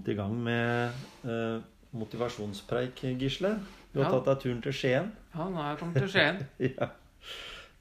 Kommet 0.00 0.08
i 0.08 0.14
gang 0.16 0.36
med 0.42 0.92
eh, 1.24 1.60
motivasjonspreik, 1.92 3.02
Gisle. 3.20 3.58
Du 3.92 4.00
har 4.00 4.06
Ja. 4.10 4.18
tatt 4.20 4.24
deg 4.30 4.40
turen 4.42 4.62
til 4.62 4.72
Skien. 4.72 5.10
Ja, 5.34 5.48
nå 5.48 5.56
har 5.56 5.74
jeg 5.74 5.78
kommet 5.80 5.96
til 6.00 6.08
Skien. 6.08 6.46
ja. 6.78 6.88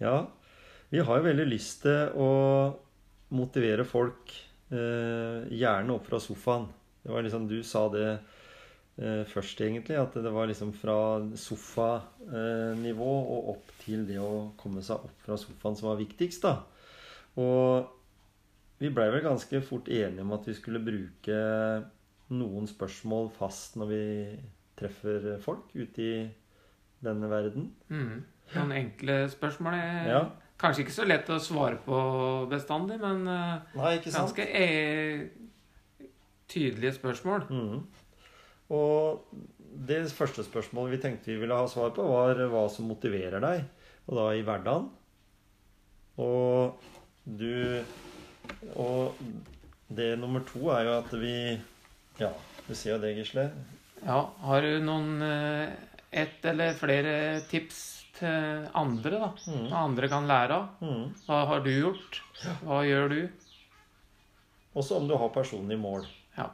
ja. 0.01 0.27
Vi 0.91 0.99
har 0.99 1.17
jo 1.19 1.23
veldig 1.23 1.45
lyst 1.47 1.83
til 1.83 2.09
å 2.17 2.75
motivere 3.31 3.85
folk, 3.85 4.33
eh, 4.71 5.45
gjerne 5.53 5.93
opp 5.95 6.07
fra 6.09 6.19
sofaen. 6.19 6.67
Det 7.03 7.11
var 7.13 7.21
liksom, 7.23 7.47
Du 7.47 7.61
sa 7.63 7.87
det 7.93 8.07
eh, 8.97 9.23
først, 9.29 9.61
egentlig, 9.61 9.95
at 10.01 10.13
det 10.13 10.31
var 10.33 10.47
liksom 10.49 10.73
fra 10.73 11.21
sofanivå 11.37 13.13
og 13.37 13.53
opp 13.55 13.71
til 13.85 14.03
det 14.09 14.17
å 14.19 14.49
komme 14.57 14.81
seg 14.83 14.97
opp 15.05 15.23
fra 15.23 15.37
sofaen 15.37 15.77
som 15.77 15.89
var 15.93 16.01
viktigst. 16.01 16.41
da. 16.43 16.57
Og 17.37 17.87
vi 18.79 18.89
blei 18.89 19.09
vel 19.11 19.21
ganske 19.23 19.61
fort 19.61 19.87
enige 19.87 20.21
om 20.25 20.33
at 20.33 20.45
vi 20.47 20.53
skulle 20.57 20.79
bruke 20.83 21.39
noen 22.29 22.67
spørsmål 22.69 23.31
fast 23.35 23.77
når 23.79 23.89
vi 23.89 24.03
treffer 24.79 25.31
folk 25.43 25.71
ute 25.75 26.03
i 26.03 26.13
denne 27.03 27.29
verden. 27.31 27.71
Mm. 27.89 28.21
Noen 28.55 28.75
enkle 28.75 29.21
spørsmål. 29.31 29.73
er 29.73 30.07
Ja. 30.09 30.21
Kanskje 30.59 30.83
ikke 30.83 30.91
så 30.97 31.05
lett 31.07 31.29
å 31.31 31.37
svare 31.39 31.77
på 31.85 31.97
bestandig, 32.51 32.97
men 32.99 33.23
eh, 33.31 33.77
Nei, 33.79 33.93
ikke 33.95 34.11
sant? 34.11 34.35
ganske 34.35 34.43
e 34.43 35.29
tydelige 36.49 36.97
spørsmål. 36.97 37.45
Mm. 37.47 37.85
Og 38.75 39.29
det 39.87 40.01
første 40.11 40.43
spørsmålet 40.43 40.97
vi 40.97 41.01
tenkte 41.05 41.31
vi 41.31 41.39
ville 41.39 41.55
ha 41.55 41.67
svar 41.69 41.93
på, 41.95 42.03
var 42.03 42.41
hva 42.51 42.65
som 42.73 42.89
motiverer 42.91 43.39
deg, 43.39 43.63
og 44.09 44.19
da 44.19 44.25
i 44.35 44.43
hverdagen. 44.43 44.89
Og 46.19 46.81
du 47.23 47.83
Og 48.75 49.15
det 49.87 50.17
nummer 50.19 50.41
to 50.43 50.71
er 50.73 50.83
jo 50.87 50.93
at 50.97 51.11
vi 51.21 51.35
Ja, 52.19 52.33
du 52.67 52.73
ser 52.75 52.95
jo 52.95 53.01
det, 53.01 53.13
Gisle. 53.17 53.49
Ja, 54.03 54.19
har 54.43 54.63
du 54.63 54.79
noen 54.83 55.21
eh, 55.23 55.71
ett 56.11 56.45
eller 56.51 56.75
flere 56.77 57.13
tips 57.49 57.81
til 58.19 58.65
andre, 58.75 59.19
da? 59.21 59.29
Mhm. 59.47 59.67
Hva 59.71 59.83
andre 59.87 60.09
kan 60.11 60.27
lære 60.27 60.57
av? 60.57 60.83
Mm. 60.83 61.05
Hva 61.27 61.43
har 61.53 61.63
du 61.63 61.71
gjort? 61.71 62.21
Hva 62.65 62.81
gjør 62.87 63.13
du? 63.13 63.21
Også 64.79 64.99
om 64.99 65.07
du 65.09 65.15
har 65.17 65.31
personlige 65.33 65.79
mål. 65.81 66.05
Ja. 66.37 66.49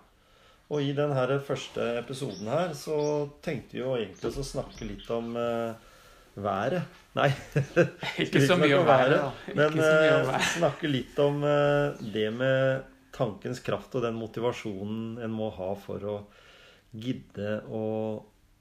Og 0.70 0.82
i 0.82 0.94
den 0.98 1.14
første 1.46 1.98
episoden 2.00 2.48
her 2.50 2.74
så 2.78 2.98
tenkte 3.46 3.78
vi 3.78 3.84
jo 3.84 3.96
egentlig 3.98 4.32
å 4.32 4.46
snakke 4.46 4.88
litt 4.88 5.10
om 5.14 5.36
eh, 5.38 5.74
været. 6.36 7.02
Nei. 7.16 7.30
Ikke 8.24 8.42
så 8.46 8.58
mye 8.60 8.78
om 8.80 8.88
været, 8.88 9.18
da. 9.20 9.54
Men 9.58 9.80
eh, 9.80 10.36
snakke 10.56 10.90
litt 10.92 11.20
om 11.22 11.44
eh, 11.46 12.06
det 12.14 12.30
med 12.36 12.95
tankens 13.16 13.62
kraft 13.64 13.96
og 13.96 14.04
den 14.06 14.18
motivasjonen 14.20 15.20
en 15.24 15.34
må 15.34 15.50
ha 15.56 15.72
for 15.80 16.04
å 16.12 16.16
gidde 16.96 17.60
å 17.72 17.84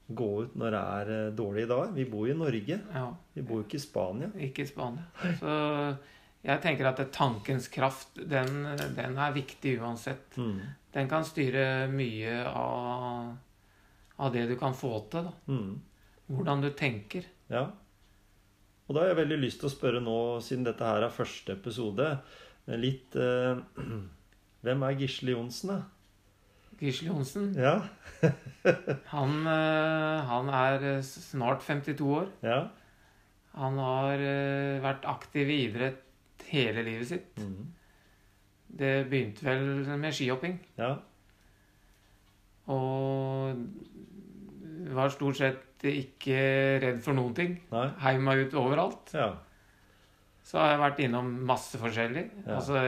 gå 0.07 0.31
ut 0.45 0.57
når 0.59 0.75
det 0.75 0.81
er 0.97 1.13
eh, 1.15 1.31
dårlige 1.37 1.71
dager. 1.71 1.93
Vi 1.97 2.07
bor 2.11 2.27
jo 2.29 2.35
i 2.35 2.39
Norge. 2.39 2.81
Ja. 2.93 3.07
Vi 3.35 3.45
bor 3.47 3.63
jo 3.63 3.67
ikke 3.67 3.81
i 3.81 3.85
Spania. 3.85 4.31
Ikke 4.49 4.65
i 4.65 4.69
Spania. 4.69 5.07
Så 5.41 5.55
jeg 6.45 6.61
tenker 6.61 6.91
at 6.91 7.01
tankens 7.15 7.71
kraft, 7.73 8.19
den, 8.21 8.67
den 8.99 9.17
er 9.17 9.37
viktig 9.37 9.79
uansett. 9.81 10.37
Mm. 10.37 10.59
Den 10.95 11.09
kan 11.11 11.25
styre 11.27 11.87
mye 11.91 12.43
av, 12.51 13.31
av 14.21 14.35
det 14.35 14.45
du 14.51 14.59
kan 14.61 14.77
få 14.77 14.99
til. 15.13 15.31
Da. 15.31 15.55
Mm. 15.55 16.35
Hvordan 16.35 16.67
du 16.67 16.71
tenker. 16.77 17.25
Ja. 17.49 17.71
Og 18.85 18.93
da 18.93 19.01
har 19.01 19.15
jeg 19.15 19.23
veldig 19.23 19.41
lyst 19.41 19.63
til 19.63 19.71
å 19.71 19.73
spørre 19.73 20.05
nå, 20.05 20.19
siden 20.45 20.67
dette 20.69 20.85
her 20.85 21.07
er 21.07 21.17
første 21.17 21.57
episode, 21.57 22.11
litt 22.81 23.17
eh, 23.17 23.57
Hvem 24.65 24.83
er 24.87 24.97
Gisle 24.99 25.35
Johnsen, 25.35 25.75
da? 25.75 25.83
Gisle 26.81 27.11
Johnsen, 27.11 27.51
Ja. 27.59 27.75
han, 29.15 29.33
eh, 29.47 30.21
han 30.31 30.49
er 30.49 30.85
eh, 30.95 31.03
snart 31.05 31.63
52 31.67 32.01
år. 32.09 32.31
Ja. 32.43 32.61
Han 33.61 33.77
har 33.79 34.19
eh, 34.19 34.81
vært 34.83 35.05
aktiv 35.07 35.51
i 35.53 35.59
idrett 35.67 36.47
hele 36.49 36.83
livet 36.87 37.11
sitt. 37.13 37.37
Mm. 37.39 37.67
Det 38.75 38.95
begynte 39.11 39.45
vel 39.47 39.99
med 40.01 40.13
skihopping. 40.17 40.57
ja. 40.81 40.95
Og 42.73 43.59
var 44.95 45.11
stort 45.13 45.37
sett 45.37 45.85
ikke 45.85 46.39
redd 46.81 47.03
for 47.05 47.13
noen 47.17 47.35
ting. 47.37 47.59
Nei. 47.73 47.87
Heiv 48.01 48.23
meg 48.25 48.47
ut 48.47 48.57
overalt. 48.57 49.13
Ja. 49.13 49.27
Så 50.45 50.57
har 50.61 50.71
jeg 50.73 50.81
vært 50.81 51.03
innom 51.05 51.29
masse 51.49 51.77
forskjellig. 51.81 52.25
Ja. 52.47 52.57
Altså, 52.57 52.81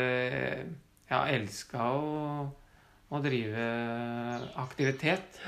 jeg 1.06 1.15
har 1.15 1.33
elska 1.37 1.89
å, 1.94 2.43
å 3.11 3.22
drive 3.22 3.67
aktivitet. 4.62 5.41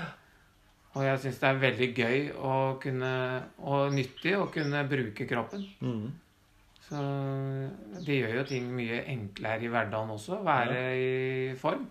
Og 0.97 1.05
jeg 1.05 1.21
syns 1.23 1.41
det 1.43 1.49
er 1.49 1.61
veldig 1.63 1.89
gøy 1.95 2.19
kunne, 2.83 3.13
og 3.61 3.95
nyttig 3.95 4.35
å 4.39 4.49
kunne 4.55 4.83
bruke 4.91 5.27
kroppen. 5.31 5.67
Mm. 5.85 6.09
Så 6.89 7.01
det 8.07 8.17
gjør 8.17 8.39
jo 8.39 8.45
ting 8.49 8.69
mye 8.73 9.03
enklere 9.13 9.67
i 9.67 9.73
hverdagen 9.73 10.15
også. 10.15 10.41
Være 10.47 10.85
i 10.97 11.57
form. 11.61 11.85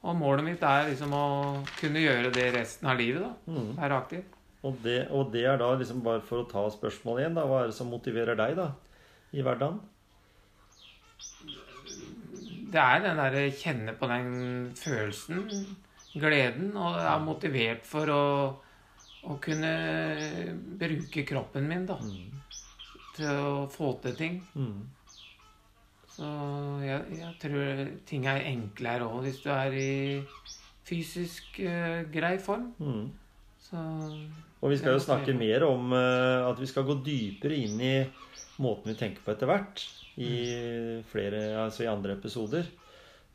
Og 0.00 0.16
målet 0.16 0.46
mitt 0.46 0.62
er 0.64 0.86
liksom 0.88 1.12
å 1.12 1.24
kunne 1.80 2.00
gjøre 2.00 2.30
det 2.32 2.46
resten 2.54 2.88
av 2.88 3.00
livet. 3.00 3.24
da, 3.26 3.32
mm. 3.52 3.72
Være 3.80 3.98
aktiv. 3.98 4.22
Og, 4.62 4.76
det, 4.84 5.00
og 5.10 5.32
det 5.32 5.44
er 5.48 5.58
da 5.60 5.72
liksom 5.74 6.02
bare 6.04 6.22
for 6.24 6.42
å 6.42 6.48
ta 6.48 6.66
spørsmålet 6.72 7.24
igjen, 7.24 7.36
da. 7.36 7.46
Hva 7.48 7.62
er 7.62 7.72
det 7.72 7.76
som 7.76 7.90
motiverer 7.92 8.38
deg, 8.38 8.56
da? 8.60 8.70
I 9.32 9.44
hverdagen? 9.44 9.80
Det 12.70 12.80
er 12.80 13.02
den 13.02 13.18
derre 13.18 13.44
kjenne 13.58 13.94
på 13.98 14.08
den 14.10 14.30
følelsen, 14.78 15.46
gleden, 16.14 16.70
og 16.76 16.98
jeg 16.98 17.08
er 17.10 17.24
motivert 17.24 17.86
for 17.86 18.12
å, 18.14 18.24
å 19.26 19.36
kunne 19.42 19.74
bruke 20.78 21.26
kroppen 21.26 21.66
min, 21.70 21.86
da. 21.88 21.98
Til 23.16 23.30
å 23.30 23.66
få 23.70 23.92
til 24.04 24.16
ting. 24.18 24.40
Mm. 24.54 24.80
Så 26.10 26.30
jeg, 26.84 27.18
jeg 27.20 27.34
tror 27.42 27.84
ting 28.08 28.26
er 28.28 28.46
enklere 28.50 29.06
òg 29.08 29.24
hvis 29.24 29.42
du 29.44 29.50
er 29.54 29.76
i 29.78 29.92
fysisk 30.86 31.60
uh, 31.62 32.02
grei 32.12 32.36
form. 32.42 32.70
Mm. 32.78 33.06
Så 33.60 33.84
Og 34.60 34.72
vi 34.72 34.78
skal 34.80 34.98
jo 34.98 35.04
snakke 35.04 35.34
mer 35.38 35.64
om 35.68 35.94
uh, 35.94 36.50
at 36.50 36.60
vi 36.60 36.68
skal 36.68 36.86
gå 36.88 36.98
dypere 37.06 37.56
inn 37.64 37.80
i 37.80 37.94
måten 38.60 38.92
vi 38.92 38.98
tenker 39.00 39.24
på 39.24 39.32
etter 39.34 39.48
hvert. 39.50 39.82
I 40.20 41.00
flere, 41.08 41.40
altså 41.62 41.84
i 41.86 41.90
andre 41.90 42.12
episoder. 42.18 42.66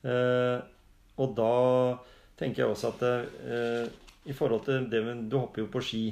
Eh, 0.06 0.60
og 1.18 1.32
da 1.38 1.52
tenker 2.38 2.64
jeg 2.66 2.74
også 2.74 2.92
at 2.94 3.06
eh, 3.10 3.88
i 4.30 4.36
forhold 4.36 4.66
til 4.68 4.86
det 4.92 5.02
med 5.06 5.24
Du 5.32 5.38
hopper 5.40 5.64
jo 5.64 5.70
på 5.72 5.82
ski. 5.82 6.04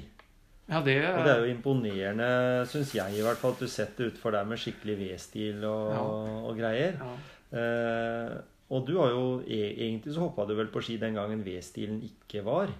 ja, 0.69 0.79
det, 0.81 0.95
Og 1.09 1.25
det 1.25 1.33
er 1.33 1.43
jo 1.43 1.51
imponerende, 1.53 2.29
syns 2.71 2.93
jeg 2.95 3.17
i 3.19 3.21
hvert 3.25 3.37
fall, 3.41 3.53
at 3.53 3.59
du 3.59 3.67
setter 3.67 4.09
utfor 4.09 4.31
der 4.31 4.45
med 4.49 4.57
skikkelig 4.61 4.95
V-stil 5.01 5.63
og, 5.67 5.91
Ja. 5.93 6.01
og 6.49 6.57
greier. 6.57 6.97
ja. 7.03 7.13
Eh, 7.59 8.37
og 8.73 8.87
du 8.87 8.95
har 8.97 9.09
jo 9.13 9.41
e- 9.45 9.75
egentlig 9.85 10.13
så 10.15 10.23
hoppa 10.23 10.47
du 10.49 10.55
vel 10.57 10.71
på 10.73 10.81
ski 10.81 10.95
den 10.97 11.13
gangen 11.13 11.43
V-stilen 11.45 11.99
ikke 12.07 12.41
var. 12.47 12.71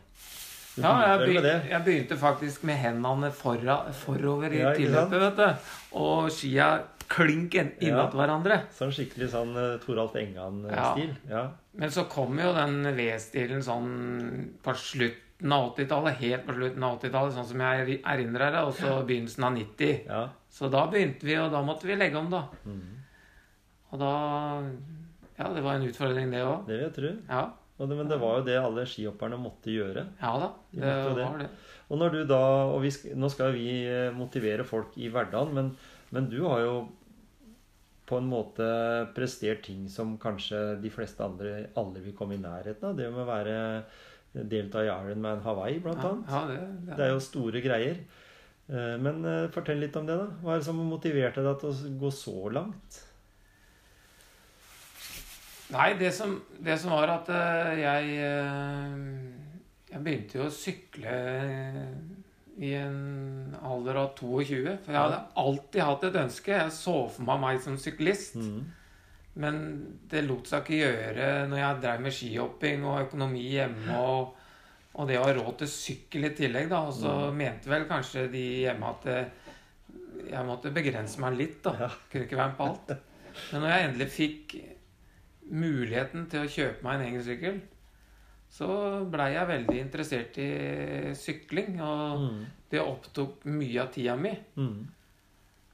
Ja, 0.82 0.94
jeg 1.18 1.20
begynte 1.28 1.70
jeg 1.70 1.84
begynte 1.86 2.18
faktisk 2.18 2.64
med 2.66 2.78
hendene 2.82 3.30
fora, 3.32 3.76
forover 3.94 4.52
i 4.56 4.62
Ja, 4.64 4.72
tilløpet, 4.74 5.20
vet 5.22 5.36
du. 5.38 5.72
Og 6.02 6.32
skia 6.34 6.70
klink 7.14 7.54
inn- 7.60 7.76
innat 7.80 8.14
Ja. 8.14 8.18
hverandre. 8.18 8.62
Sånn 8.74 8.90
skikkelig 8.96 9.30
sånn 9.30 9.52
uh, 9.56 9.78
Toralf 9.84 10.16
Engan-stil. 10.16 11.12
Ja. 11.30 11.44
Men 11.78 11.90
så 11.94 12.08
kom 12.10 12.40
jo 12.40 12.54
den 12.54 12.82
V-stilen 12.96 13.62
sånn 13.62 14.50
på 14.64 14.74
slutten 14.74 15.52
av 15.54 15.76
80-tallet, 15.76 16.16
helt 16.24 16.46
på 16.48 16.54
slutten 16.58 16.84
av 16.84 16.98
80-tallet, 17.00 17.34
sånn 17.38 17.46
som 17.52 17.60
jeg 17.60 18.00
erindrer 18.04 18.52
det, 18.56 18.64
og 18.64 18.74
så 18.74 19.06
begynnelsen 19.06 19.44
av 19.44 19.54
90. 19.54 20.06
ja. 20.08 20.30
Så 20.54 20.70
da 20.72 20.86
begynte 20.88 21.26
vi, 21.26 21.36
og 21.38 21.52
da 21.52 21.62
måtte 21.66 21.86
vi 21.90 21.96
legge 21.98 22.16
om, 22.18 22.30
da. 22.30 22.44
Mm. 22.66 22.82
Og 23.92 24.00
da 24.00 24.12
Ja, 25.38 25.48
det 25.54 25.64
var 25.64 25.74
en 25.76 25.88
utfordring, 25.88 26.30
det 26.32 26.42
òg. 26.46 26.66
Det 26.68 26.76
vil 26.78 26.84
jeg 26.86 26.94
tro. 26.94 27.12
Ja. 27.30 27.50
Og 27.84 27.90
det, 27.92 27.98
men 28.00 28.08
det 28.10 28.18
var 28.22 28.40
jo 28.40 28.46
det 28.48 28.56
alle 28.62 28.86
skihopperne 28.88 29.38
måtte 29.44 29.74
gjøre. 29.76 30.06
Ja 30.22 30.34
da, 30.40 30.50
det 30.72 30.82
det. 30.88 31.26
var 31.28 31.38
det. 31.44 31.50
Og 31.92 32.00
når 32.00 32.14
du 32.16 32.20
da 32.30 32.40
Og 32.72 32.80
vi, 32.86 32.90
nå 33.20 33.28
skal 33.30 33.52
vi 33.54 33.68
eh, 33.86 34.14
motivere 34.16 34.64
folk 34.66 34.96
i 35.04 35.10
hverdagen, 35.12 35.52
men, 35.58 35.74
men 36.16 36.30
du 36.32 36.40
har 36.48 36.64
jo 36.64 36.76
på 38.08 38.18
en 38.20 38.26
måte 38.28 38.66
prestert 39.16 39.62
ting 39.68 39.86
som 39.92 40.18
kanskje 40.20 40.58
de 40.84 40.90
fleste 40.92 41.24
andre 41.24 41.54
aldri 41.80 42.02
vil 42.10 42.16
komme 42.18 42.36
i 42.36 42.42
nærheten 42.42 42.90
av. 42.90 42.98
Det 42.98 43.08
med 43.12 43.24
å 43.24 43.30
være 43.30 43.56
delta 44.50 44.82
i 44.84 44.90
Ironman 44.92 45.44
Hawaii, 45.46 45.80
blant 45.84 46.02
Ja, 46.04 46.10
annet. 46.12 46.30
ja, 46.34 46.42
det, 46.50 46.98
Det 46.98 47.06
er 47.06 47.12
jo 47.14 47.22
store 47.24 47.62
greier. 47.64 48.00
Eh, 48.68 48.98
Men 49.00 49.24
eh, 49.26 49.48
fortell 49.56 49.80
litt 49.84 49.96
om 50.00 50.06
det, 50.10 50.18
da. 50.20 50.28
Hva 50.44 50.56
er 50.56 50.62
det 50.64 50.68
som 50.68 50.80
motiverte 50.90 51.44
deg 51.46 51.60
til 51.62 51.70
å 51.72 51.94
gå 52.04 52.12
så 52.12 52.36
langt? 52.60 53.00
Nei, 55.74 55.94
det 55.98 56.12
som, 56.14 56.36
det 56.62 56.78
som 56.82 56.94
var 56.94 57.12
at 57.16 57.30
eh, 57.34 57.80
jeg 57.82 58.18
eh, 58.22 59.00
Jeg 59.94 60.04
begynte 60.06 60.40
jo 60.40 60.48
å 60.48 60.54
sykle 60.54 61.18
i 62.62 62.70
en 62.78 63.56
alder 63.66 63.98
av 63.98 64.14
22. 64.20 64.78
For 64.86 64.94
jeg 64.94 65.00
hadde 65.00 65.20
alltid 65.42 65.82
hatt 65.82 66.08
et 66.08 66.18
ønske. 66.22 66.54
Jeg 66.54 66.74
så 66.76 66.96
for 67.10 67.26
meg 67.28 67.42
meg 67.42 67.62
som 67.64 67.78
syklist. 67.82 68.38
Mm. 68.38 68.64
Men 69.44 69.60
det 70.10 70.22
lot 70.28 70.50
seg 70.50 70.62
ikke 70.62 70.82
gjøre 70.84 71.30
når 71.50 71.62
jeg 71.62 71.80
drev 71.86 72.04
med 72.06 72.16
skihopping 72.18 72.86
og 72.86 73.00
økonomi 73.08 73.48
hjemme. 73.56 73.98
Og, 73.98 74.36
og 74.94 75.10
det 75.10 75.18
å 75.18 75.26
ha 75.26 75.34
råd 75.34 75.64
til 75.64 75.72
sykkel 75.74 76.30
i 76.30 76.34
tillegg, 76.38 76.70
da. 76.74 76.84
Og 76.90 76.94
så 77.00 77.16
mente 77.34 77.72
vel 77.72 77.88
kanskje 77.90 78.28
de 78.34 78.44
hjemme 78.68 78.94
at 78.94 79.10
eh, 79.10 79.50
jeg 80.30 80.46
måtte 80.48 80.74
begrense 80.74 81.22
meg 81.22 81.40
litt, 81.40 81.60
da. 81.66 81.90
Kunne 82.12 82.30
ikke 82.30 82.40
være 82.40 82.54
med 82.54 82.62
på 82.62 82.70
alt. 82.70 82.96
Men 83.50 83.66
når 83.66 83.74
jeg 83.74 83.90
endelig 83.90 84.10
fikk 84.14 84.58
muligheten 85.54 86.26
til 86.32 86.44
å 86.46 86.50
kjøpe 86.50 86.84
meg 86.86 87.00
en 87.00 87.06
egen 87.12 87.24
sykkel, 87.26 87.62
så 88.54 88.68
blei 89.10 89.32
jeg 89.34 89.50
veldig 89.50 89.78
interessert 89.82 90.38
i 90.42 90.50
sykling. 91.18 91.80
Og 91.82 92.20
Mm. 92.20 92.44
det 92.70 92.82
opptok 92.82 93.46
mye 93.50 93.82
av 93.82 93.92
tida 93.94 94.16
mi. 94.16 94.34
Mm. 94.58 94.88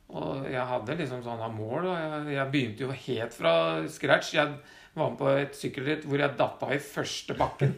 Og 0.10 0.46
jeg 0.50 0.66
hadde 0.66 0.96
liksom 0.98 1.22
sånne 1.24 1.50
mål. 1.54 1.86
Og 1.92 1.98
jeg, 2.00 2.36
jeg 2.38 2.52
begynte 2.54 2.86
jo 2.88 2.92
helt 2.92 3.34
fra 3.36 3.54
scratch. 3.88 4.34
Jeg 4.34 4.56
var 4.96 5.10
med 5.12 5.20
på 5.20 5.28
et 5.38 5.54
sykkelritt 5.60 6.08
hvor 6.08 6.18
jeg 6.24 6.38
datt 6.40 6.64
av 6.64 6.72
i 6.74 6.80
første 6.82 7.36
bakken. 7.38 7.76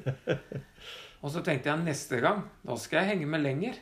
og 1.21 1.29
så 1.33 1.41
tenkte 1.43 1.69
jeg 1.73 1.83
neste 1.83 2.21
gang, 2.23 2.45
da 2.65 2.77
skal 2.77 3.01
jeg 3.01 3.15
henge 3.15 3.27
med 3.33 3.41
lenger. 3.43 3.81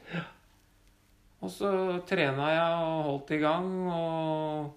Og 1.41 1.51
så 1.53 1.69
trena 2.07 2.49
jeg 2.51 2.79
og 2.83 3.03
holdt 3.11 3.31
i 3.31 3.37
gang 3.43 3.69
og 3.91 4.73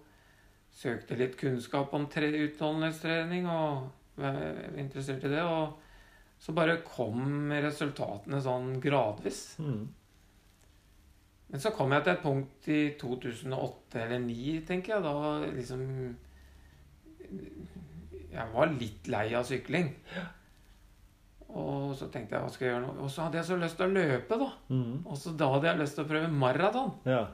søkte 0.72 1.16
litt 1.19 1.36
kunnskap 1.40 1.92
om 1.94 2.06
tre- 2.10 2.32
utholdenhetstrening 2.46 3.46
og 3.50 3.90
var 4.20 4.38
interessert 4.80 5.24
i 5.24 5.32
det. 5.32 5.42
Og 5.44 5.74
så 6.42 6.54
bare 6.56 6.78
kom 6.86 7.52
resultatene 7.52 8.40
sånn 8.42 8.78
gradvis. 8.82 9.42
Mm. 9.62 9.82
Men 11.52 11.60
så 11.60 11.70
kom 11.76 11.92
jeg 11.92 12.04
til 12.06 12.12
et 12.14 12.22
punkt 12.24 12.69
i 12.72 12.80
2008 13.00 14.00
eller 14.06 14.22
2009, 14.24 14.60
tenker 14.66 14.94
jeg. 14.94 15.02
Da 15.04 15.16
liksom 15.52 15.82
Jeg 18.32 18.48
var 18.54 18.70
litt 18.72 19.08
lei 19.12 19.26
av 19.36 19.44
sykling. 19.44 19.90
Og 21.52 21.92
så 21.98 22.06
tenkte 22.08 22.32
jeg 22.38 22.40
hva 22.46 22.48
skal 22.52 22.64
jeg 22.66 22.72
gjøre 22.72 22.86
nå? 22.86 22.92
Og 23.04 23.10
så 23.12 23.26
hadde 23.26 23.36
jeg 23.42 23.48
så 23.50 23.58
lyst 23.60 23.76
til 23.76 23.90
å 23.90 23.92
løpe, 23.92 24.38
da. 24.40 24.46
Mm. 24.72 24.94
Og 25.04 25.19
så 25.20 25.34
da 25.36 25.50
hadde 25.52 25.69
jeg 25.69 25.80
lyst 25.82 25.98
til 25.98 26.06
å 26.06 26.08
prøve 26.08 26.30
maraton. 26.32 26.94
Ja. 27.04 27.26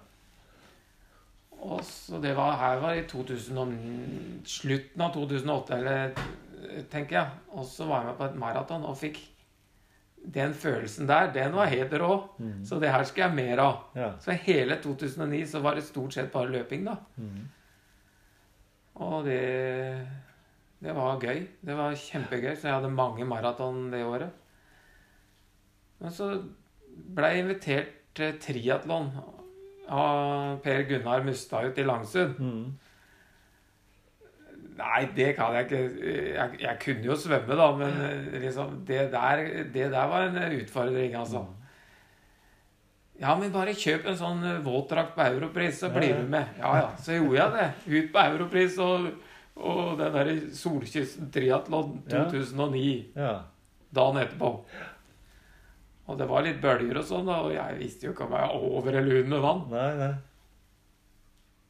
Og 1.58 1.80
så 1.84 2.20
det 2.22 2.36
var 2.38 2.58
her 2.60 2.78
var 2.82 2.94
i 2.94 3.06
2000 3.08 4.44
slutten 4.46 5.02
av 5.02 5.14
2008, 5.16 5.78
eller 5.78 6.84
tenker 6.92 7.18
jeg. 7.18 7.40
Og 7.54 7.66
så 7.66 7.88
var 7.88 8.02
jeg 8.02 8.10
med 8.10 8.18
på 8.20 8.28
et 8.28 8.38
maraton 8.38 8.86
og 8.86 8.98
fikk 9.00 9.18
den 10.18 10.54
følelsen 10.54 11.08
der, 11.08 11.30
den 11.32 11.54
var 11.56 11.70
helt 11.70 11.92
rå. 11.98 12.14
Mm. 12.38 12.64
Så 12.66 12.78
det 12.82 12.90
her 12.92 13.04
skal 13.06 13.28
jeg 13.28 13.38
mer 13.38 13.62
av. 13.62 13.76
Ja. 13.96 14.10
Så 14.22 14.34
hele 14.44 14.78
2009 14.82 15.44
så 15.52 15.62
var 15.64 15.78
det 15.78 15.86
stort 15.86 16.14
sett 16.14 16.32
bare 16.32 16.50
løping, 16.52 16.84
da. 16.88 16.96
Mm. 17.16 17.46
Og 19.06 19.24
det 19.24 20.06
Det 20.78 20.94
var 20.94 21.18
gøy. 21.18 21.40
Det 21.66 21.74
var 21.74 21.94
kjempegøy. 21.94 22.54
Så 22.54 22.68
jeg 22.68 22.74
hadde 22.76 22.90
mange 22.94 23.24
maraton 23.26 23.90
det 23.90 24.04
året. 24.06 24.30
Men 25.98 26.12
så 26.14 26.28
ble 26.94 27.30
jeg 27.32 27.42
invitert 27.42 27.88
til 28.14 28.38
triatlon 28.38 29.10
av 29.88 30.58
Per 30.64 30.82
Gunnar 30.88 31.22
Mustad 31.26 31.78
i 31.78 31.84
Langsund. 31.86 32.38
Mm. 32.38 32.78
Nei, 34.78 35.00
det 35.16 35.32
kan 35.34 35.54
jeg 35.56 35.66
ikke. 35.66 35.78
Jeg, 36.36 36.58
jeg 36.62 36.76
kunne 36.84 37.06
jo 37.08 37.16
svømme, 37.18 37.56
da, 37.58 37.68
men 37.80 37.96
liksom, 38.44 38.76
det, 38.86 39.08
der, 39.12 39.40
det 39.74 39.88
der 39.90 40.10
var 40.10 40.28
en 40.28 40.38
utfordring, 40.60 41.16
altså. 41.18 41.44
Ja, 43.18 43.32
men 43.34 43.50
bare 43.50 43.74
kjøp 43.74 44.04
en 44.06 44.18
sånn 44.20 44.44
eh, 44.46 44.60
våtdrakt 44.62 45.16
på 45.16 45.24
Europris, 45.26 45.80
så 45.82 45.88
blir 45.90 46.12
Ja, 46.12 46.14
ja. 46.14 46.22
du 46.22 46.28
med. 46.30 46.52
Ja, 46.62 46.74
ja. 46.78 46.90
Så 47.02 47.16
gjorde 47.16 47.40
jeg 47.40 47.56
det. 47.56 47.96
Ut 47.96 48.12
på 48.14 48.22
Europris 48.22 48.76
og, 48.78 49.08
og 49.58 49.96
den 49.98 50.12
derre 50.14 50.36
Solkysten 50.54 51.32
triatlon 51.34 51.96
Ja. 52.06 52.28
2009 52.30 52.92
Ja. 53.18 53.32
dagen 53.90 54.20
etterpå. 54.22 54.52
Og 56.08 56.16
det 56.16 56.28
var 56.28 56.44
litt 56.46 56.60
bølger 56.62 56.98
og 57.02 57.04
sånn, 57.04 57.28
og 57.28 57.52
jeg 57.52 57.78
visste 57.82 58.08
jo 58.08 58.14
ikke 58.14 58.24
om 58.24 58.34
jeg 58.36 58.48
var 58.48 58.66
over 58.70 58.96
eller 58.96 59.22
under 59.26 59.44
vann. 59.44 59.62
Nei, 59.72 59.88
nei. 59.98 60.12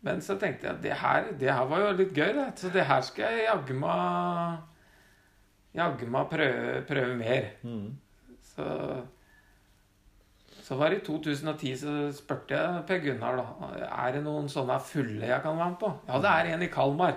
Men 0.06 0.20
så 0.22 0.36
tenkte 0.38 0.68
jeg 0.68 0.76
at 0.76 0.82
det 0.84 0.96
her, 1.00 1.30
det 1.40 1.50
her 1.50 1.64
var 1.66 1.82
jo 1.82 1.94
litt 1.98 2.14
gøy, 2.14 2.30
det. 2.36 2.48
Så 2.60 2.70
det 2.70 2.86
her 2.86 3.02
skal 3.02 3.34
jeg 3.34 3.48
jaggu 3.48 3.74
meg 3.82 4.66
Jaggu 5.76 6.06
meg 6.10 6.30
prøve, 6.30 6.82
prøve 6.88 7.16
mer. 7.18 7.48
Mm. 7.62 7.88
Så 8.54 8.66
Så 10.68 10.76
var 10.76 10.90
det 10.92 11.00
i 11.00 11.04
2010 11.06 11.76
så 11.80 11.92
spurte 12.12 12.56
jeg 12.56 12.82
Per 12.88 12.98
Gunnar 13.00 13.38
da 13.40 13.68
Er 13.88 14.12
det 14.12 14.22
noen 14.24 14.50
sånne 14.52 14.76
fulle 14.84 15.30
jeg 15.30 15.42
kan 15.42 15.56
være 15.56 15.70
med 15.72 15.78
på. 15.80 15.92
Ja, 16.08 16.18
det 16.20 16.32
er 16.32 16.50
en 16.54 16.62
i 16.62 16.68
Kalmar. 16.72 17.16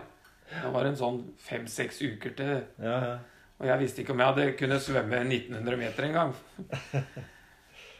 Det 0.51 0.71
var 0.71 0.87
en 0.87 0.99
sånn 0.99 1.19
fem-seks 1.39 2.01
uker 2.01 2.35
til 2.35 2.53
Ja, 2.79 2.97
ja. 3.05 3.17
Og 3.61 3.67
jeg 3.69 3.77
visste 3.83 4.01
ikke 4.01 4.15
om 4.15 4.21
jeg 4.23 4.33
hadde 4.33 4.55
kunne 4.57 4.79
svømme 4.81 5.19
1900 5.21 5.77
meter 5.77 6.07
engang. 6.07 6.31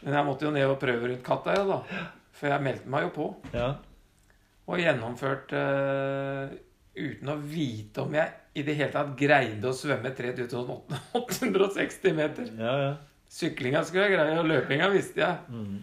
Men 0.02 0.16
jeg 0.16 0.26
måtte 0.26 0.48
jo 0.48 0.50
ned 0.50 0.66
og 0.66 0.80
prøve 0.82 1.12
rundt 1.12 1.22
Kattøya, 1.22 1.62
da. 1.68 1.76
For 2.34 2.50
jeg 2.50 2.64
meldte 2.66 2.90
meg 2.90 3.04
jo 3.06 3.12
på. 3.14 3.26
Ja. 3.54 3.68
Og 4.66 4.82
gjennomførte 4.82 5.60
uh, 5.62 6.50
uten 6.98 7.30
å 7.30 7.38
vite 7.38 8.02
om 8.02 8.10
jeg 8.18 8.58
i 8.58 8.66
det 8.66 8.74
hele 8.80 8.90
tatt 8.92 9.14
greide 9.18 9.70
å 9.70 9.76
svømme 9.76 10.10
3860 10.18 12.14
meter. 12.18 12.50
Ja, 12.58 12.74
ja. 12.82 12.92
Syklinga 13.32 13.84
skulle 13.86 14.08
jeg 14.08 14.16
greie, 14.18 14.40
og 14.42 14.50
løpinga 14.50 14.90
visste 14.92 15.22
jeg. 15.22 15.36
Mm. 15.54 15.78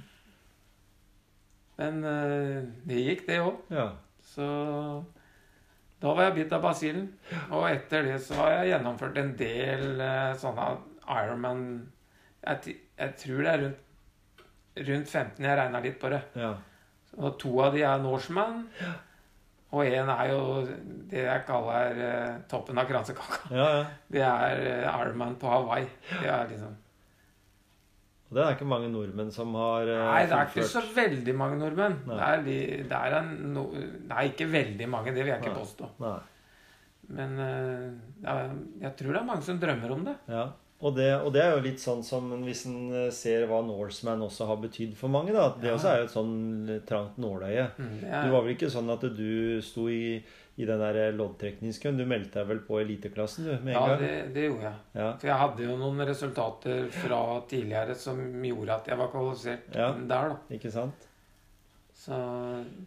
Men 1.80 1.94
uh, 2.04 2.60
det 2.92 3.00
gikk, 3.06 3.24
det 3.30 3.40
òg. 3.46 3.56
Ja. 3.72 3.88
Så 4.36 4.46
da 6.00 6.14
var 6.16 6.30
jeg 6.30 6.36
bitt 6.38 6.54
av 6.56 6.64
basillen. 6.64 7.08
Og 7.52 7.66
etter 7.70 8.06
det 8.08 8.20
så 8.24 8.38
har 8.40 8.54
jeg 8.54 8.74
gjennomført 8.74 9.20
en 9.20 9.34
del 9.40 10.04
eh, 10.06 10.32
sånne 10.40 10.70
Ironman 11.10 11.64
jeg, 12.40 12.76
jeg 12.96 13.16
tror 13.20 13.44
det 13.44 13.52
er 13.52 13.62
rundt, 13.66 13.86
rundt 14.90 15.12
15. 15.12 15.46
Jeg 15.46 15.60
regna 15.60 15.84
litt 15.84 16.00
på 16.02 16.12
det. 16.14 16.22
Ja. 16.40 16.54
Og 17.20 17.40
to 17.42 17.52
av 17.66 17.76
de 17.76 17.84
er 17.84 18.04
Norseman. 18.04 18.62
Og 19.70 19.86
én 19.86 20.10
er 20.10 20.30
jo 20.32 20.44
det 21.12 21.26
jeg 21.26 21.46
kaller 21.46 22.00
eh, 22.06 22.38
toppen 22.50 22.80
av 22.80 22.88
kransekaka. 22.90 23.50
Ja, 23.54 23.68
ja. 23.80 23.82
Det 24.10 24.24
er 24.26 24.64
eh, 24.66 25.02
Ironman 25.04 25.36
på 25.42 25.52
Hawaii. 25.52 25.90
Det 26.16 26.30
er 26.30 26.48
liksom 26.54 26.78
Og 28.30 28.38
det 28.38 28.44
er 28.46 28.52
ikke 28.54 28.68
mange 28.70 28.90
nordmenn 28.94 29.32
som 29.34 29.56
har 29.58 29.90
uh, 29.90 30.04
Nei, 30.06 30.26
det 30.30 30.36
er 30.38 30.50
ikke 30.52 30.66
så 30.70 30.84
veldig 30.94 31.34
mange 31.38 31.56
nordmenn. 31.58 31.96
Det 32.06 32.20
er, 32.28 32.44
de- 32.46 32.84
det 32.92 32.98
er 33.00 33.16
en, 33.24 33.32
no, 33.56 33.64
nei, 34.12 34.26
ikke 34.30 34.46
veldig 34.52 34.90
mange, 34.92 35.14
det 35.16 35.24
vil 35.26 35.32
jeg 35.34 35.42
ikke 35.42 35.54
Nei. 35.56 35.64
påstå. 35.64 35.90
Nei. 36.04 36.18
Men 37.18 37.32
uh, 37.42 37.88
det 38.22 38.36
jeg 38.84 38.92
tror 39.00 39.16
det 39.16 39.22
er 39.24 39.30
mange 39.32 39.48
som 39.48 39.58
drømmer 39.62 39.96
om 39.96 40.04
det. 40.06 40.14
Ja. 40.30 40.44
Og 40.82 40.94
det, 40.96 41.10
og 41.20 41.34
det 41.36 41.42
er 41.44 41.58
jo 41.58 41.64
litt 41.66 41.82
sånn 41.84 42.02
som 42.08 42.30
hvis 42.46 42.62
en 42.70 42.92
eh, 42.96 43.10
ser 43.12 43.46
hva 43.50 43.58
Norseman 43.68 44.22
også 44.24 44.46
har 44.48 44.56
betydd 44.62 44.94
for 44.96 45.10
mange. 45.12 45.34
da. 45.36 45.50
Det 45.60 45.68
Ja. 45.68 45.74
også 45.76 45.90
er 45.92 45.98
jo 45.98 46.06
et 46.06 46.14
sånn 46.14 46.86
trangt 46.88 47.18
nåløye. 47.20 47.66
Mm, 47.78 47.98
det 48.00 48.22
Du 48.24 48.30
var 48.32 48.42
vel 48.46 48.56
ikke 48.56 48.70
sånn 48.72 48.90
at 48.94 49.02
du 49.02 49.60
sto 49.62 49.90
i, 49.92 50.24
i 50.58 50.66
den 50.66 50.80
der 50.80 51.12
loddtrekningskøen? 51.18 51.98
Du 52.00 52.06
meldte 52.06 52.40
deg 52.40 52.48
vel 52.48 52.60
på 52.64 52.80
eliteklassen 52.80 53.44
du, 53.44 53.52
med 53.62 53.76
en 53.76 53.82
ja, 53.82 53.88
gang? 53.88 54.00
det, 54.00 54.34
det 54.34 54.46
gjorde 54.48 54.62
jeg. 54.70 54.80
Ja. 54.96 55.10
For 55.20 55.28
jeg 55.28 55.38
hadde 55.44 55.68
jo 55.68 55.76
noen 55.84 56.06
resultater 56.08 56.88
fra 56.96 57.22
tidligere 57.52 57.96
som 57.96 58.24
gjorde 58.48 58.76
at 58.80 58.88
jeg 58.88 58.98
var 59.04 59.12
kvalifisert 59.12 59.76
Ja. 59.76 59.92
der, 59.92 60.30
da. 60.30 60.38
Ikke 60.56 60.72
sant? 60.72 61.08
Så 61.94 62.16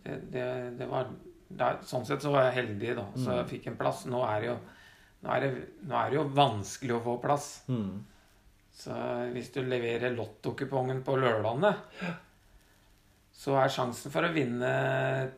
det, 0.04 0.16
det, 0.32 0.78
det 0.78 0.88
var 0.88 1.10
der, 1.52 1.76
Sånn 1.84 2.06
sett 2.08 2.22
så 2.24 2.32
var 2.32 2.48
jeg 2.48 2.64
heldig, 2.64 2.94
da. 2.96 3.04
Så 3.14 3.28
Mm. 3.28 3.36
jeg 3.36 3.48
fikk 3.60 3.66
en 3.68 3.76
plass. 3.76 4.06
Nå 4.08 4.22
er 4.24 4.40
det 4.40 4.48
jo, 4.48 4.56
nå 5.22 5.30
er 5.36 5.44
det, 5.46 5.50
nå 5.86 5.94
er 5.98 6.10
det 6.10 6.16
jo 6.18 6.24
vanskelig 6.34 6.96
å 6.96 7.02
få 7.04 7.16
plass. 7.22 7.48
Mm. 7.68 8.00
Så 8.74 8.96
hvis 9.34 9.50
du 9.54 9.60
leverer 9.62 10.14
lottokupongen 10.16 11.02
på 11.06 11.14
lørdagene, 11.20 11.74
så 13.42 13.56
er 13.58 13.70
sjansen 13.74 14.12
for 14.12 14.26
å 14.26 14.32
vinne 14.34 14.68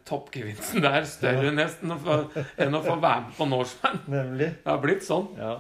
toppgevinsten 0.09 0.83
der 0.85 1.07
større 1.09 1.53
nesten 1.55 1.93
å 1.95 1.99
få- 2.01 2.45
enn 2.61 2.75
å 2.77 2.83
få 2.85 2.97
være 3.01 3.23
med 3.29 3.37
på 3.39 3.47
Norseman. 3.49 4.01
Nemlig. 4.13 4.51
Det 4.65 4.71
har 4.71 4.83
blitt 4.83 5.05
sånn. 5.07 5.31
Ja. 5.39 5.55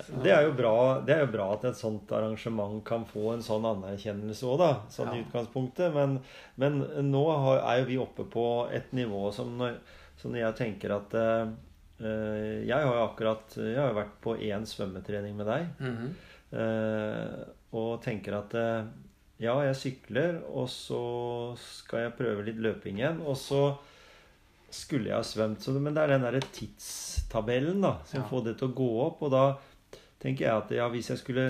Det 0.00 0.32
er, 0.32 0.46
bra, 0.56 1.00
det 1.04 1.12
er 1.12 1.20
jo 1.26 1.32
bra 1.34 1.46
at 1.54 1.64
et 1.68 1.76
sånt 1.76 2.08
arrangement 2.16 2.78
kan 2.88 3.02
få 3.04 3.34
en 3.34 3.42
sånn 3.44 3.66
anerkjennelse 3.68 4.46
òg, 4.48 4.58
da. 4.62 4.70
Sånn 4.88 5.10
i 5.12 5.18
Ja. 5.20 5.24
utgangspunktet. 5.26 5.92
Men, 5.94 6.14
men 6.56 6.78
nå 7.12 7.24
har, 7.44 7.58
er 7.74 7.82
jo 7.82 7.88
vi 7.90 7.98
oppe 8.00 8.24
på 8.24 8.46
et 8.72 8.90
nivå 8.96 9.26
som 9.36 9.52
når, 9.60 9.76
som 10.16 10.32
når 10.32 10.40
jeg 10.46 10.56
tenker 10.62 10.96
at 10.96 11.14
eh, 11.20 11.52
Jeg 12.00 12.72
har 12.72 12.86
jo 12.96 13.04
akkurat 13.04 13.54
Jeg 13.60 13.76
har 13.76 13.90
jo 13.92 13.98
vært 14.00 14.14
på 14.24 14.36
én 14.40 14.64
svømmetrening 14.66 15.36
med 15.36 15.46
deg. 15.52 15.70
Mm 15.80 16.10
Eh, 16.50 17.42
og 17.78 18.00
tenker 18.02 18.34
at 18.34 18.54
eh, 18.58 18.88
ja, 19.38 19.52
jeg 19.68 19.76
sykler, 19.78 20.40
og 20.50 20.64
så 20.68 20.98
skal 21.62 22.00
jeg 22.08 22.16
prøve 22.18 22.42
litt 22.48 22.58
løping 22.58 22.98
igjen. 22.98 23.20
Og 23.22 23.36
så 23.38 23.60
skulle 24.70 25.12
jeg 25.12 25.14
ha 25.14 25.22
svømt. 25.22 25.62
Så, 25.62 25.70
men 25.78 25.94
det 25.94 26.02
er 26.02 26.16
den 26.16 26.26
derre 26.26 26.42
tidstabellen 26.50 27.80
da, 27.86 27.92
som 28.04 28.22
Ja. 28.22 28.26
får 28.28 28.44
det 28.48 28.56
til 28.58 28.68
å 28.68 28.74
gå 28.74 28.88
opp. 29.06 29.22
Og 29.22 29.30
da 29.30 29.44
tenker 30.18 30.46
jeg 30.48 30.56
at 30.56 30.70
ja, 30.74 30.88
hvis 30.90 31.10
jeg 31.14 31.18
skulle 31.22 31.46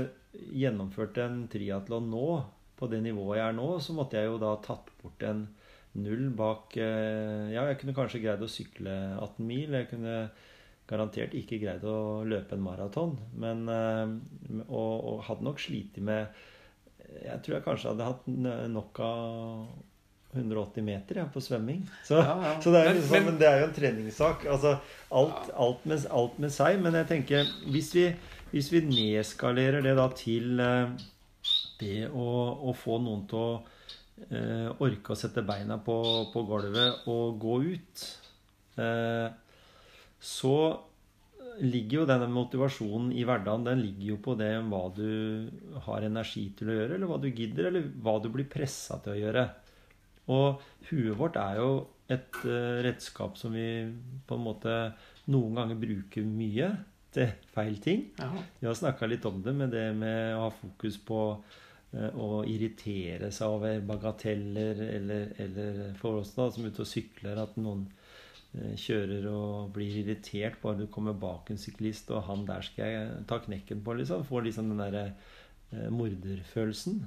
gjennomført 0.52 1.16
en 1.25 1.47
triatlon 1.49 2.11
nå, 2.12 2.45
på 2.76 2.87
det 2.92 3.00
nivået 3.02 3.38
jeg 3.40 3.49
er 3.49 3.57
nå, 3.57 3.71
så 3.80 3.92
måtte 3.97 4.16
jeg 4.21 4.28
jo 4.28 4.38
da 4.40 4.54
tatt 4.64 4.92
bort 5.02 5.23
en 5.23 5.47
null 5.99 6.28
bak 6.38 6.76
eh, 6.78 7.50
Ja, 7.54 7.64
jeg 7.70 7.80
kunne 7.80 7.94
kanskje 7.97 8.20
greid 8.23 8.42
å 8.42 8.49
sykle 8.50 8.94
18 9.18 9.47
mil. 9.47 9.73
Jeg 9.75 9.88
kunne 9.90 10.30
garantert 10.90 11.35
ikke 11.38 11.59
greid 11.62 11.85
å 11.87 12.23
løpe 12.26 12.54
en 12.56 12.62
maraton. 12.64 13.16
Men 13.38 13.66
eh, 13.68 14.62
og, 14.68 14.94
og 15.14 15.23
hadde 15.28 15.47
nok 15.47 15.61
slitt 15.62 15.99
med 16.02 16.28
Jeg 17.25 17.40
tror 17.42 17.56
jeg 17.59 17.64
kanskje 17.66 17.92
hadde 17.92 18.06
hatt 18.11 18.26
nok 18.70 19.00
av 19.02 19.68
180 20.30 20.85
meter 20.87 21.18
ja, 21.18 21.25
på 21.26 21.40
svømming. 21.42 21.80
Så, 22.06 22.20
Ja, 22.23 22.37
ja. 22.38 22.52
så 22.62 22.70
det, 22.70 22.85
er 22.85 22.92
Men- 22.92 22.99
liksom, 23.00 23.16
men, 23.16 23.25
men- 23.32 23.38
det 23.40 23.49
er 23.49 23.59
jo 23.61 23.66
en 23.66 23.75
treningssak. 23.75 24.44
Altså, 24.47 24.76
alt, 25.11 25.49
alt, 25.59 25.87
med, 25.90 26.04
alt 26.11 26.38
med 26.38 26.52
seg. 26.54 26.78
Men 26.85 26.94
jeg 27.00 27.09
tenker 27.11 27.50
hvis 27.75 27.90
vi, 27.97 28.04
hvis 28.52 28.70
vi 28.70 28.85
nedskalerer 28.87 29.82
det 29.82 29.97
da 29.99 30.06
til 30.14 30.62
eh, 30.62 30.94
det 31.80 32.06
å, 32.14 32.28
å 32.70 32.75
få 32.78 33.00
noen 33.02 33.26
til 33.30 33.38
å 33.42 33.50
eh, 34.28 34.68
orke 34.82 35.14
å 35.14 35.18
sette 35.18 35.44
beina 35.46 35.78
på, 35.84 35.96
på 36.32 36.44
gulvet 36.48 37.08
og 37.10 37.40
gå 37.40 37.56
ut, 37.72 38.04
eh, 38.80 39.28
så 40.20 40.56
ligger 41.60 42.00
jo 42.00 42.08
denne 42.08 42.28
motivasjonen 42.32 43.10
i 43.12 43.24
hverdagen 43.28 43.66
den 43.66 43.82
ligger 43.82 44.14
jo 44.14 44.18
på 44.24 44.34
det 44.38 44.52
om 44.58 44.70
hva 44.72 44.84
du 44.96 45.48
har 45.86 46.06
energi 46.06 46.46
til 46.56 46.70
å 46.70 46.76
gjøre, 46.76 46.96
eller 46.96 47.10
hva 47.10 47.18
du 47.20 47.28
gidder, 47.28 47.68
eller 47.68 47.88
hva 48.00 48.16
du 48.22 48.30
blir 48.32 48.48
pressa 48.48 49.00
til 49.04 49.16
å 49.16 49.20
gjøre. 49.20 49.46
Og 50.30 50.62
huet 50.90 51.18
vårt 51.18 51.40
er 51.40 51.60
jo 51.60 51.72
et 52.10 52.40
eh, 52.46 52.80
redskap 52.86 53.36
som 53.38 53.54
vi 53.54 53.66
på 54.26 54.38
en 54.38 54.46
måte 54.46 54.76
noen 55.30 55.58
ganger 55.60 55.78
bruker 55.80 56.26
mye 56.26 56.70
til 57.14 57.32
feil 57.54 57.78
ting. 57.82 58.06
Ja. 58.18 58.30
Vi 58.60 58.68
har 58.68 58.78
snakka 58.78 59.08
litt 59.10 59.26
om 59.28 59.40
det 59.42 59.54
med 59.56 59.74
det 59.74 59.88
med 59.98 60.36
å 60.36 60.46
ha 60.46 60.52
fokus 60.54 60.98
på 61.06 61.20
eh, 61.97 62.16
å 62.16 62.42
irritere 62.49 63.30
seg 63.35 63.56
over 63.56 63.85
bagateller, 63.87 64.82
eller, 64.99 65.32
eller 65.44 65.80
for 66.00 66.20
oss 66.20 66.35
da, 66.37 66.49
som 66.50 66.64
er 66.64 66.75
ute 66.75 66.85
og 66.85 66.90
sykler, 66.90 67.40
at 67.42 67.56
noen 67.61 67.87
eh, 68.56 68.75
kjører 68.80 69.28
og 69.32 69.70
blir 69.76 70.00
irritert 70.02 70.61
bare 70.62 70.82
du 70.82 70.90
kommer 70.92 71.16
bak 71.16 71.52
en 71.52 71.61
syklist, 71.61 72.11
og 72.14 72.26
han 72.28 72.47
der 72.49 72.66
skal 72.66 72.94
jeg 72.94 73.25
ta 73.30 73.40
knekken 73.44 73.85
på, 73.87 73.97
liksom. 74.00 74.26
Får 74.28 74.47
liksom 74.49 74.73
den 74.73 74.85
derre 74.85 75.06
eh, 75.11 75.88
morderfølelsen. 75.94 77.02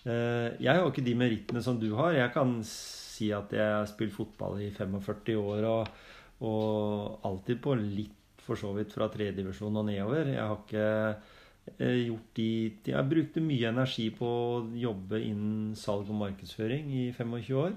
Eh, 0.00 0.48
jeg 0.62 0.70
har 0.70 0.80
jo 0.80 0.92
ikke 0.92 1.04
de 1.04 1.16
merittene 1.18 1.62
som 1.64 1.80
du 1.80 1.90
har. 1.98 2.14
Jeg 2.16 2.32
kan 2.36 2.54
si 2.66 3.28
at 3.36 3.52
jeg 3.52 3.74
har 3.76 3.88
spilt 3.90 4.14
fotball 4.16 4.60
i 4.64 4.70
45 4.72 5.36
år, 5.36 5.66
og, 5.68 6.06
og 6.46 7.26
alltid 7.28 7.60
på 7.62 7.76
litt 7.80 8.16
for 8.40 8.58
så 8.58 8.72
vidt 8.74 8.94
fra 8.94 9.10
tredjedivisjon 9.12 9.76
og 9.76 9.86
nedover. 9.90 10.32
Jeg 10.32 10.40
har 10.40 10.56
ikke 10.64 10.86
eh, 10.86 11.36
gjort 11.78 12.34
de 12.36 12.48
Jeg 12.90 13.08
brukte 13.10 13.42
mye 13.44 13.70
energi 13.70 14.08
på 14.14 14.26
å 14.26 14.58
jobbe 14.74 15.20
innen 15.22 15.76
salg 15.78 16.10
og 16.10 16.18
markedsføring 16.24 16.90
i 16.92 17.04
25 17.16 17.56
år. 17.60 17.74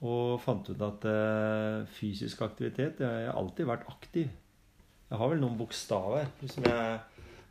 Og 0.00 0.40
fant 0.40 0.68
ut 0.70 0.82
at 0.86 1.04
eh, 1.10 1.88
fysisk 1.98 2.40
aktivitet 2.46 3.02
Jeg 3.04 3.26
har 3.28 3.36
alltid 3.36 3.68
vært 3.68 3.88
aktiv. 3.92 4.30
Jeg 5.10 5.18
har 5.20 5.32
vel 5.32 5.42
noen 5.42 5.58
bokstaver 5.58 6.30
som 6.48 6.64
jeg 6.64 7.00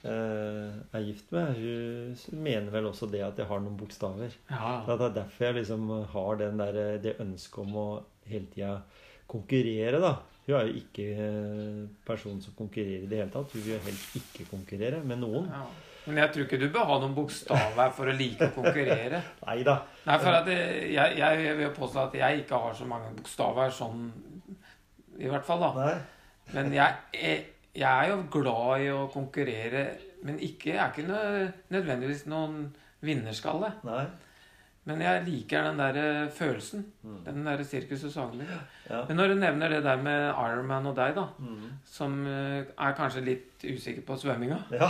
eh, 0.08 0.80
er 0.96 1.06
gift 1.06 1.34
med. 1.36 1.60
Hun 1.60 2.42
mener 2.46 2.72
vel 2.74 2.90
også 2.90 3.10
det 3.12 3.22
at 3.26 3.38
jeg 3.38 3.50
har 3.50 3.62
noen 3.62 3.78
bokstaver. 3.78 4.34
Ja. 4.50 4.80
Det 4.88 4.96
er 4.96 5.18
derfor 5.20 5.50
jeg 5.50 5.60
liksom 5.60 5.92
har 6.16 6.42
den 6.42 6.64
der, 6.64 6.82
det 7.04 7.20
ønsket 7.20 7.62
om 7.66 7.78
å 7.78 7.88
hele 8.30 8.50
tida 8.54 8.80
konkurrere, 9.30 10.00
da. 10.02 10.16
Hun 10.50 10.58
er 10.58 10.70
jo 10.70 10.80
ikke 10.80 11.06
person 11.14 12.00
personen 12.08 12.42
som 12.42 12.56
konkurrerer 12.58 13.06
i 13.06 13.10
det 13.10 13.22
hele 13.22 13.32
tatt. 13.34 13.54
Hun 13.54 13.62
vil 13.62 13.76
jo 13.76 13.84
helst 13.86 14.16
ikke 14.18 14.48
konkurrere 14.50 15.04
med 15.06 15.22
noen. 15.22 15.46
Ja. 15.54 15.68
Men 16.08 16.24
jeg 16.24 16.32
tror 16.34 16.46
ikke 16.48 16.60
du 16.62 16.70
bør 16.74 16.88
ha 16.90 16.96
noen 17.04 17.14
bokstaver 17.14 17.92
for 17.94 18.10
å 18.10 18.16
like 18.18 18.48
å 18.48 18.56
konkurrere. 18.56 19.22
Neida. 19.46 19.76
Nei, 20.08 20.18
for 20.24 20.38
at 20.40 20.50
jeg, 20.50 20.96
jeg, 20.96 21.44
jeg 21.46 21.58
vil 21.60 21.76
påstå 21.76 22.02
at 22.08 22.18
jeg 22.18 22.44
ikke 22.44 22.62
har 22.64 22.74
så 22.80 22.88
mange 22.90 23.12
bokstaver 23.18 23.76
sånn 23.76 24.08
I 25.20 25.30
hvert 25.30 25.46
fall, 25.46 25.62
da. 25.68 25.72
Nei. 25.78 25.98
Men 26.56 26.74
jeg 26.74 26.96
er, 27.14 27.44
jeg 27.78 27.90
er 27.90 28.10
jo 28.10 28.24
glad 28.34 28.86
i 28.88 28.90
å 28.90 29.04
konkurrere, 29.14 29.84
men 30.26 30.40
ikke, 30.42 30.74
jeg 30.74 30.82
er 30.82 30.90
ikke 30.90 31.52
nødvendigvis 31.76 32.26
noen 32.32 32.64
vinnerskalle. 33.06 33.76
Nei. 33.86 34.08
Men 34.90 35.02
jeg 35.06 35.22
liker 35.28 35.68
den 35.70 35.78
der 35.80 35.98
eh, 36.02 36.30
følelsen. 36.34 36.84
Mm. 37.06 37.20
Den 37.28 37.46
der 37.46 37.62
Sirkus 37.64 38.04
og 38.10 38.12
Saglig. 38.16 38.48
Ja. 38.90 39.04
Men 39.08 39.20
når 39.22 39.28
du 39.36 39.36
nevner 39.44 39.70
det 39.76 39.84
der 39.86 40.02
med 40.02 40.32
Ironman 40.34 40.90
og 40.90 40.96
deg, 40.98 41.14
da, 41.16 41.28
Mm. 41.40 41.70
som 41.86 42.20
eh, 42.28 42.64
er 42.74 42.98
kanskje 42.98 43.22
litt 43.28 43.66
usikker 43.70 44.02
på 44.08 44.18
svømminga, 44.18 44.58
Ja. 44.74 44.90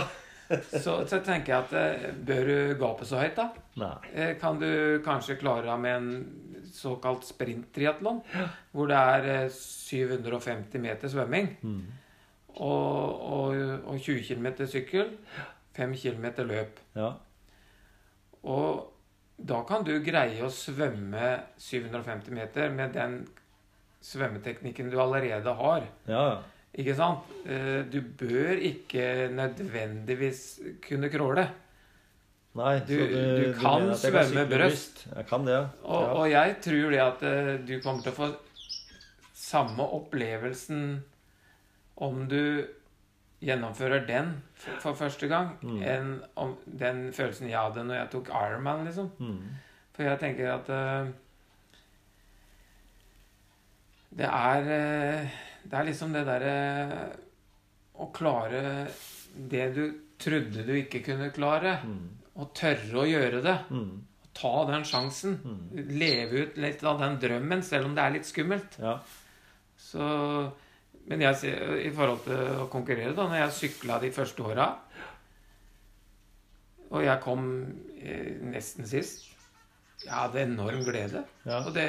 så, 0.82 0.96
så 1.06 1.20
tenker 1.22 1.52
jeg 1.52 1.64
at 1.68 1.72
eh, 1.78 2.12
bør 2.26 2.48
du 2.48 2.74
gape 2.80 3.04
så 3.06 3.20
høyt, 3.20 3.36
da? 3.36 3.50
Nei. 3.78 4.34
Kan 4.40 4.58
du 4.58 4.98
kanskje 5.04 5.36
klare 5.38 5.68
deg 5.68 5.78
med 5.84 5.96
en 5.96 6.66
såkalt 6.74 7.24
sprinttriatlon, 7.28 8.18
hvor 8.72 8.88
det 8.90 8.96
er 8.98 9.28
eh, 9.44 9.48
750 9.52 10.80
meter 10.82 11.08
svømming 11.12 11.52
Mm. 11.62 11.80
og, 12.56 13.22
og, 13.36 13.54
og 13.86 14.00
20 14.00 14.24
km 14.26 14.46
sykkel, 14.66 15.12
5 15.76 15.94
km 16.02 16.26
løp. 16.48 16.80
Ja. 16.98 17.12
Og 18.42 18.89
da 19.46 19.62
kan 19.68 19.84
du 19.86 19.94
greie 20.04 20.42
å 20.44 20.50
svømme 20.52 21.40
750 21.58 22.30
meter 22.36 22.70
med 22.74 22.92
den 22.92 23.14
svømmeteknikken 24.04 24.90
du 24.92 24.98
allerede 25.00 25.52
har. 25.56 25.86
Ja. 26.08 26.42
Ikke 26.76 26.94
sant? 26.96 27.24
Eh, 27.46 27.82
Du 27.90 28.00
bør 28.00 28.60
ikke 28.62 29.28
nødvendigvis 29.34 30.60
kunne 30.84 31.10
crawle. 31.10 31.48
Nei, 32.54 32.80
Du- 32.80 32.96
så 32.98 33.06
du 33.06 33.54
kan 33.60 33.86
du 33.88 33.94
svømme 33.94 34.44
kan 34.44 34.48
brøst. 34.50 35.06
Jeg 35.16 35.26
kan 35.28 35.44
det, 35.44 35.52
ja. 35.54 35.66
Og, 35.84 36.16
og 36.20 36.30
jeg 36.30 36.56
tror 36.62 36.90
det 36.90 37.00
at 37.00 37.22
eh, 37.22 37.56
du 37.66 37.80
kommer 37.80 38.02
til 38.02 38.12
å 38.12 38.16
få 38.16 38.30
samme 39.34 39.82
opplevelsen 39.82 41.02
om 41.96 42.26
du 42.28 42.66
gjennomfører 43.42 44.06
den 44.06 44.42
for, 44.60 44.94
første 44.94 45.28
gang, 45.30 45.54
Mm. 45.62 45.82
enn 45.82 46.10
om 46.36 46.56
den 46.66 47.12
følelsen 47.16 47.48
jeg 47.48 47.58
hadde 47.58 47.84
når 47.88 47.94
jeg 48.02 48.10
tok 48.12 48.28
Ironman, 48.28 48.84
liksom. 48.86 49.10
Mm. 49.18 49.40
For 49.96 50.02
jeg 50.04 50.18
tenker 50.20 50.52
at 50.54 50.68
uh, 50.70 51.10
Det 54.16 54.26
er 54.26 54.60
uh, 54.68 55.30
Det 55.64 55.76
er 55.78 55.84
liksom 55.90 56.12
det 56.16 56.24
derre 56.28 56.54
Å 58.00 58.06
klare 58.16 58.62
det 59.50 59.66
du 59.76 59.82
trodde 60.20 60.64
du 60.66 60.72
ikke 60.74 61.02
kunne 61.06 61.28
klare, 61.32 61.78
Mm. 61.84 62.08
og 62.36 62.48
tørre 62.54 62.98
å 63.02 63.06
gjøre 63.08 63.38
det. 63.44 63.54
Mm. 63.70 64.00
Ta 64.34 64.50
den 64.68 64.82
sjansen. 64.84 65.36
Mm. 65.44 65.92
Leve 66.00 66.42
ut 66.46 66.56
litt 66.60 66.82
av 66.84 66.98
den 67.00 67.14
drømmen, 67.22 67.62
selv 67.64 67.86
om 67.86 67.94
det 67.94 68.02
er 68.04 68.10
litt 68.16 68.26
skummelt. 68.28 68.76
Ja. 68.82 68.98
Så 69.78 70.50
Men 71.08 71.20
jeg 71.24 71.54
i 71.86 71.90
forhold 71.96 72.20
til 72.26 72.60
å 72.62 72.66
konkurrere, 72.70 73.14
da, 73.16 73.24
når 73.26 73.40
jeg 73.44 73.56
sykla 73.56 73.96
de 74.02 74.10
første 74.14 74.42
åra 74.46 74.66
Og 76.90 77.02
jeg 77.06 77.20
kom 77.24 77.46
eh, 78.02 78.36
nesten 78.50 78.86
sist 78.86 79.24
Jeg 80.04 80.12
hadde 80.14 80.42
enorm 80.44 80.84
glede. 80.86 81.24
Ja. 81.46 81.60
Og 81.66 81.74
det 81.74 81.86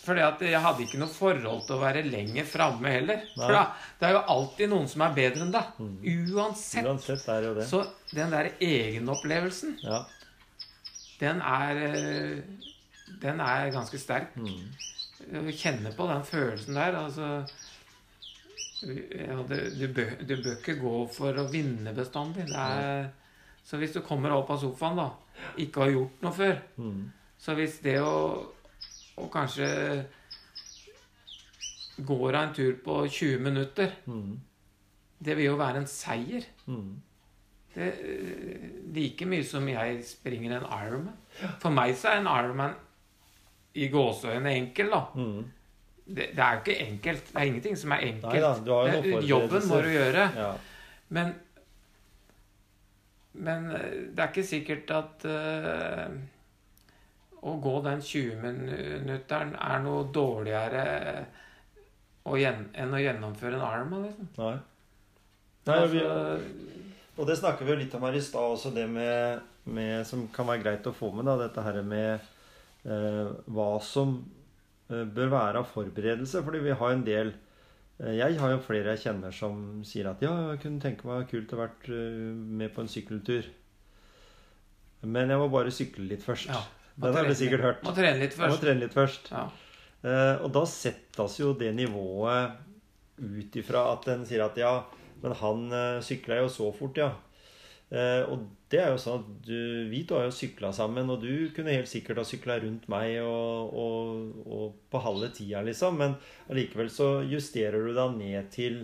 Fordi 0.00 0.22
at 0.24 0.40
jeg 0.42 0.60
hadde 0.64 0.82
ikke 0.86 0.98
noe 1.02 1.12
forhold 1.12 1.66
til 1.66 1.76
å 1.76 1.82
være 1.82 2.02
lenger 2.06 2.46
framme 2.48 2.88
heller. 2.94 3.20
For 3.36 3.52
da, 3.54 3.66
det 4.00 4.08
er 4.08 4.14
jo 4.16 4.22
alltid 4.34 4.70
noen 4.72 4.88
som 4.90 5.04
er 5.04 5.12
bedre 5.18 5.44
enn 5.44 5.52
deg. 5.54 5.82
Uansett. 6.32 6.86
Uansett 6.88 7.26
er 7.30 7.46
jo 7.50 7.52
det. 7.58 7.66
Så 7.68 7.82
den 8.16 8.32
der 8.32 8.48
egenopplevelsen, 8.64 9.76
Ja. 9.84 10.00
den 11.20 11.42
er 11.44 11.82
eh, 11.90 12.40
Den 13.20 13.40
er 13.42 13.70
ganske 13.74 13.98
sterk. 13.98 14.32
Mm. 14.38 14.70
Kjenne 15.30 15.92
på 15.96 16.06
den 16.10 16.22
følelsen 16.26 16.74
der, 16.74 16.96
altså 16.98 17.26
ja, 18.82 19.36
du, 19.48 19.54
du, 19.76 19.86
bør, 19.94 20.12
du 20.24 20.34
bør 20.42 20.54
ikke 20.56 20.74
gå 20.80 20.92
for 21.12 21.36
å 21.38 21.44
vinne 21.52 21.92
bestandig. 21.94 22.46
Er, 22.56 23.10
så 23.64 23.76
hvis 23.78 23.92
du 23.92 24.00
kommer 24.02 24.32
opp 24.34 24.50
av 24.54 24.60
sofaen, 24.62 24.96
da, 24.96 25.10
ikke 25.60 25.84
har 25.84 25.92
gjort 25.96 26.22
noe 26.24 26.32
før 26.36 26.56
Mm. 26.80 27.02
Så 27.40 27.54
hvis 27.56 27.78
det 27.84 27.94
å, 28.04 28.16
å 29.16 29.28
kanskje 29.32 29.68
går 32.04 32.34
av 32.36 32.42
en 32.48 32.54
tur 32.56 32.74
på 32.84 32.96
20 33.08 33.38
minutter, 33.44 33.92
Mm. 34.06 34.40
det 35.24 35.36
vil 35.36 35.44
jo 35.50 35.56
være 35.56 35.76
en 35.82 35.86
seier. 35.86 36.44
Mm. 36.66 37.02
Det, 37.74 37.86
eh, 37.86 38.68
like 38.94 39.26
mye 39.26 39.44
som 39.44 39.68
jeg 39.68 40.04
springer 40.04 40.56
en 40.56 40.66
Ironman. 40.86 41.16
For 41.60 41.70
meg 41.70 41.94
så 41.96 42.08
er 42.08 42.16
en 42.20 42.26
Ironman 42.26 42.74
i 43.74 43.88
gåseøyne 43.92 44.54
enkel, 44.56 44.90
da. 44.90 45.02
Mm. 45.14 45.44
Det, 46.10 46.26
det 46.34 46.42
er 46.42 46.56
jo 46.56 46.62
ikke 46.64 46.76
enkelt. 46.86 47.28
Det 47.30 47.38
er 47.38 47.50
ingenting 47.52 47.78
som 47.78 47.94
er 47.94 48.08
enkelt. 48.08 48.32
Nei 48.34 48.42
da, 48.42 48.50
du 48.64 48.72
har 48.74 48.90
jo 48.96 49.22
Jobben 49.30 49.68
må 49.70 49.78
du 49.84 49.92
gjøre. 49.92 50.26
Ja. 50.36 50.50
Men 51.08 51.34
Men 53.32 53.70
eh, 53.70 53.90
det 54.10 54.18
er 54.18 54.32
ikke 54.32 54.42
sikkert 54.42 54.90
at 54.90 55.24
uh, 55.30 56.10
å 57.46 57.52
gå 57.62 57.74
den 57.84 58.02
20-minutteren 58.02 59.54
er 59.54 59.84
noe 59.84 60.08
dårligere 60.12 60.82
å 62.26 62.34
enn 62.36 62.96
å 62.96 63.00
gjennomføre 63.00 63.56
en 63.56 63.64
arm 63.64 63.94
liksom. 64.02 64.28
Nei. 64.36 64.56
Nei, 65.70 65.78
vi, 65.92 66.02
Altså, 66.02 66.80
og 67.20 67.26
det 67.28 67.36
snakker 67.38 67.64
vi 67.64 67.72
jo 67.72 67.78
litt 67.80 67.94
om 67.96 68.04
her 68.08 68.16
i 68.16 68.22
stad 68.24 68.54
også, 68.56 68.72
det 68.74 68.86
med, 68.88 69.40
med 69.68 70.06
Som 70.08 70.26
kan 70.32 70.48
være 70.48 70.62
greit 70.62 70.86
å 70.88 70.94
få 70.96 71.10
med, 71.12 71.26
da. 71.28 71.36
Dette 71.40 71.64
her 71.64 71.80
med 71.84 72.28
hva 72.84 73.70
som 73.84 74.16
eh, 74.90 75.04
bør 75.04 75.32
være 75.34 75.62
av 75.62 75.70
forberedelse. 75.70 76.42
Fordi 76.46 76.62
vi 76.64 76.76
har 76.82 76.94
en 76.94 77.06
del 77.06 77.32
eh, 78.00 78.16
Jeg 78.18 78.38
har 78.40 78.54
jo 78.54 78.62
flere 78.64 78.94
jeg 78.94 79.04
kjenner 79.06 79.34
som 79.36 79.80
sier 79.86 80.10
at 80.10 80.22
ja, 80.24 80.32
jeg 80.52 80.62
kunne 80.64 80.82
tenke 80.82 81.08
meg 81.08 81.28
kult 81.30 81.54
å 81.56 81.62
vært 81.62 81.88
eh, 81.92 82.30
med 82.60 82.74
på 82.74 82.84
en 82.84 82.92
sykkeltur. 82.92 83.48
Men 85.00 85.32
jeg 85.32 85.40
må 85.40 85.48
bare 85.52 85.72
sykle 85.72 86.08
litt 86.10 86.24
først. 86.24 86.50
Ja, 86.52 86.64
Den 87.00 87.16
har 87.16 87.28
du 87.28 87.34
sikkert 87.36 87.64
hørt. 87.64 87.84
Må 87.86 87.96
trene 87.96 88.20
litt 88.20 88.36
først. 88.36 88.56
må 88.56 88.64
trene 88.64 88.84
litt 88.84 88.96
først. 88.96 89.30
Ja. 89.32 89.46
Eh, 90.00 90.34
og 90.40 90.52
da 90.56 90.64
settes 90.68 91.38
jo 91.40 91.52
det 91.56 91.72
nivået 91.76 92.58
ut 93.20 93.56
ifra 93.60 93.90
at 93.92 94.08
en 94.12 94.24
sier 94.28 94.44
at 94.46 94.56
ja, 94.56 94.72
men 95.20 95.34
han 95.36 95.66
uh, 95.68 96.00
sykla 96.04 96.38
jo 96.40 96.46
så 96.52 96.70
fort, 96.72 96.96
ja. 96.96 97.10
Eh, 97.90 98.22
og 98.30 98.46
det 98.70 98.78
er 98.78 98.92
jo 98.92 99.00
sånn 99.02 99.22
at 99.24 99.30
du, 99.48 99.58
vi 99.90 100.04
to 100.06 100.14
har 100.14 100.28
jo 100.28 100.34
sykla 100.34 100.70
sammen, 100.74 101.10
og 101.10 101.24
du 101.24 101.50
kunne 101.56 101.74
helt 101.74 101.90
sikkert 101.90 102.20
ha 102.22 102.24
sykla 102.26 102.60
rundt 102.62 102.86
meg 102.92 103.16
og, 103.24 103.72
og, 103.74 104.42
og 104.46 104.76
på 104.92 105.02
halve 105.02 105.32
tida, 105.34 105.64
liksom. 105.66 105.98
Men 105.98 106.14
allikevel 106.52 106.90
så 106.94 107.08
justerer 107.26 107.82
du 107.82 107.90
deg 107.96 108.14
ned 108.20 108.50
til 108.54 108.82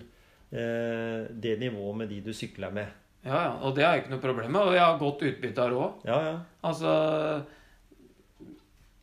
eh, 0.51 1.29
det 1.31 1.55
nivået 1.63 2.01
med 2.03 2.11
de 2.11 2.19
du 2.27 2.33
sykler 2.35 2.75
med. 2.75 2.91
ja, 3.23 3.37
ja. 3.45 3.53
Og 3.63 3.77
det 3.77 3.87
har 3.87 3.95
jeg 3.95 4.05
ikke 4.07 4.17
noe 4.17 4.25
problem 4.25 4.51
med. 4.57 4.73
Og 4.73 4.75
jeg 4.75 4.83
har 4.83 4.99
godt 5.05 5.25
utbytte 5.31 5.69
av 5.69 5.73
råd. 5.77 6.03
Ja, 6.11 6.19
ja. 6.33 6.35
Altså 6.67 6.97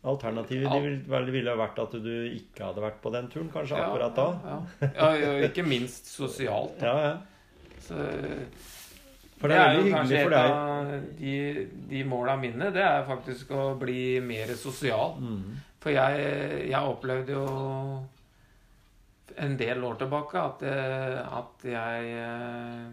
Alternativet 0.03 0.67
Al 0.67 0.83
ville, 0.83 1.31
ville 1.31 1.55
vært 1.55 1.77
at 1.79 1.93
du 2.03 2.11
ikke 2.27 2.65
hadde 2.67 2.83
vært 2.83 2.99
på 2.99 3.11
den 3.13 3.29
turen, 3.31 3.47
kanskje 3.53 3.79
ja, 3.79 3.87
akkurat 3.87 4.17
da. 4.17 4.25
Ja, 4.43 4.57
ja. 4.81 4.89
ja, 4.99 5.11
ja, 5.21 5.47
ikke 5.47 5.63
minst 5.63 6.11
sosialt. 6.11 6.75
Da. 6.83 6.91
Ja, 6.91 7.13
ja. 7.13 7.13
Så, 7.83 7.99
For 9.43 9.51
det 9.51 9.57
er 9.59 9.65
veldig 9.67 9.79
jo 9.79 9.83
hyggelig 9.83 9.97
kanskje 9.99 10.19
et 10.23 10.33
av 10.47 10.91
de, 11.19 11.69
de 11.91 12.03
måla 12.07 12.35
mine. 12.39 12.69
Det 12.71 12.83
er 12.87 13.01
faktisk 13.09 13.49
å 13.51 13.63
bli 13.81 14.03
mer 14.23 14.53
sosial. 14.55 15.17
Mm. 15.19 15.57
For 15.83 15.91
jeg, 15.91 16.69
jeg 16.71 16.91
opplevde 16.93 17.35
jo 17.35 17.43
en 19.43 19.55
del 19.59 19.83
år 19.83 19.97
tilbake 19.99 20.39
at, 20.39 20.63
jeg- 20.63 21.25
at 21.39 21.65
jeg 21.67 22.13
eh, 22.21 22.87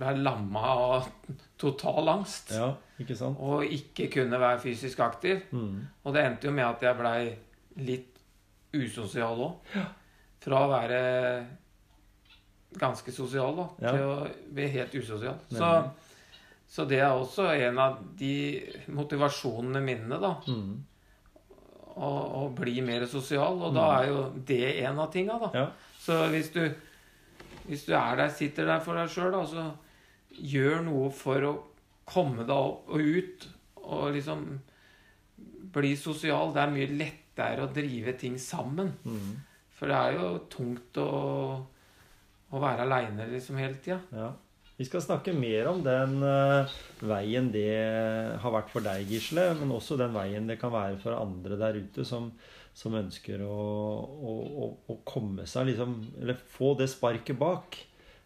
ble 0.00 0.12
lamma 0.22 0.62
av 0.86 1.08
total 1.60 2.08
angst. 2.16 2.52
Ja, 2.56 2.70
ikke 3.02 3.16
sant? 3.18 3.36
Og 3.42 3.64
ikke 3.66 4.08
kunne 4.14 4.40
være 4.40 4.60
fysisk 4.64 5.00
aktiv. 5.04 5.42
Mm. 5.52 5.82
Og 6.04 6.14
det 6.16 6.24
endte 6.24 6.48
jo 6.48 6.54
med 6.56 6.64
at 6.68 6.84
jeg 6.88 6.96
blei 7.00 7.36
litt 7.84 8.20
usosial 8.72 9.40
òg. 9.50 9.74
Fra 10.40 10.64
å 10.64 10.70
være 10.72 11.00
ganske 12.78 13.12
sosial 13.12 13.56
da, 13.56 13.66
Ja. 13.82 13.92
til 13.92 14.04
å 14.06 14.28
bli 14.54 14.68
helt 14.68 14.94
usosial. 14.94 15.38
Så, 15.50 15.70
så 16.70 16.84
det 16.88 17.00
er 17.00 17.10
også 17.10 17.48
en 17.54 17.78
av 17.82 17.98
de 18.18 18.62
motivasjonene 18.94 19.82
mine, 19.82 20.20
da. 20.22 20.36
Mm. 20.46 20.84
Å, 22.00 22.10
å 22.44 22.44
bli 22.54 22.80
mer 22.86 23.06
sosial. 23.10 23.58
Og 23.66 23.74
da 23.74 23.88
er 24.00 24.08
jo 24.12 24.20
det 24.46 24.62
en 24.84 24.98
av 25.02 25.10
tinga, 25.12 25.38
da. 25.42 25.50
Ja. 25.54 25.66
Så 26.00 26.20
hvis 26.32 26.52
du, 26.54 26.62
hvis 27.66 27.84
du 27.88 27.92
er 27.98 28.16
der, 28.22 28.30
sitter 28.30 28.70
der 28.70 28.80
for 28.84 28.94
deg 28.96 29.10
sjøl, 29.12 29.32
da, 29.34 29.42
så 29.50 29.66
gjør 30.30 30.84
noe 30.86 31.10
for 31.12 31.44
å 31.48 31.52
komme 32.10 32.46
deg 32.46 32.54
opp 32.56 32.88
og 32.94 33.00
ut. 33.18 33.48
Og 33.82 34.12
liksom 34.14 34.46
bli 35.74 35.92
sosial. 35.98 36.54
Det 36.54 36.62
er 36.62 36.72
mye 36.74 36.94
lettere 36.94 37.66
å 37.66 37.72
drive 37.74 38.14
ting 38.18 38.38
sammen. 38.40 38.94
Mm. 39.04 39.34
For 39.74 39.90
det 39.90 39.98
er 39.98 40.16
jo 40.18 40.30
tungt 40.52 40.98
å, 41.02 41.10
å 42.50 42.62
være 42.62 42.86
aleine 42.86 43.26
liksom 43.30 43.60
hele 43.60 43.78
tida. 43.82 44.00
ja. 44.14 44.30
Vi 44.80 44.86
skal 44.88 45.02
snakke 45.04 45.34
mer 45.36 45.66
om 45.68 45.82
den 45.84 46.22
uh, 46.24 46.70
veien 47.04 47.50
det 47.52 47.66
har 48.40 48.54
vært 48.54 48.70
for 48.72 48.80
deg, 48.80 49.10
Gisle, 49.12 49.50
men 49.58 49.74
også 49.76 49.98
den 50.00 50.14
veien 50.14 50.48
det 50.48 50.56
kan 50.62 50.72
være 50.72 50.96
for 51.02 51.18
andre 51.18 51.58
der 51.60 51.76
ute 51.82 52.06
som, 52.08 52.30
som 52.72 52.96
ønsker 52.96 53.42
å, 53.44 53.58
å, 54.08 54.32
å, 54.48 54.70
å 54.88 54.96
komme 55.04 55.44
seg 55.44 55.68
liksom 55.68 55.98
Eller 56.22 56.40
få 56.56 56.72
det 56.80 56.88
sparket 56.88 57.36
bak. 57.36 57.76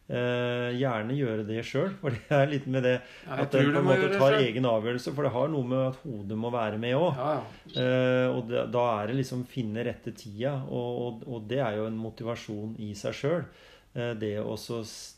Uh, 0.05 0.71
gjerne 0.79 1.19
gjøre 1.19 1.49
det 1.49 1.63
sjøl, 1.67 1.91
for 1.99 2.15
det 2.15 2.39
er 2.39 2.51
litt 2.53 2.71
med 2.71 2.87
det 2.87 2.99
Ja, 3.01 3.41
at 3.41 3.55
en 3.59 3.71
på 3.73 3.81
en 3.81 3.91
måte 3.91 4.15
tar 4.15 4.39
egen 4.39 4.71
avgjørelse. 4.71 5.11
For 5.17 5.27
det 5.27 5.35
har 5.35 5.51
noe 5.51 5.71
med 5.75 5.85
at 5.89 6.01
hodet 6.07 6.39
må 6.39 6.55
være 6.55 6.79
med 6.79 6.95
òg. 7.01 7.19
Ja, 7.19 7.35
ja. 7.75 7.83
uh, 7.83 8.39
og 8.39 8.55
da, 8.55 8.69
da 8.71 8.89
er 9.01 9.11
det 9.11 9.23
liksom 9.25 9.43
finne 9.51 9.83
rette 9.91 10.15
tida, 10.15 10.61
og, 10.71 11.03
og, 11.03 11.31
og 11.35 11.51
det 11.51 11.65
er 11.67 11.83
jo 11.83 11.91
en 11.91 11.99
motivasjon 11.99 12.79
i 12.79 12.95
seg 12.95 13.23
sjøl. 13.25 13.49
Eh, 13.95 14.15
det 14.19 14.33
å 14.43 14.57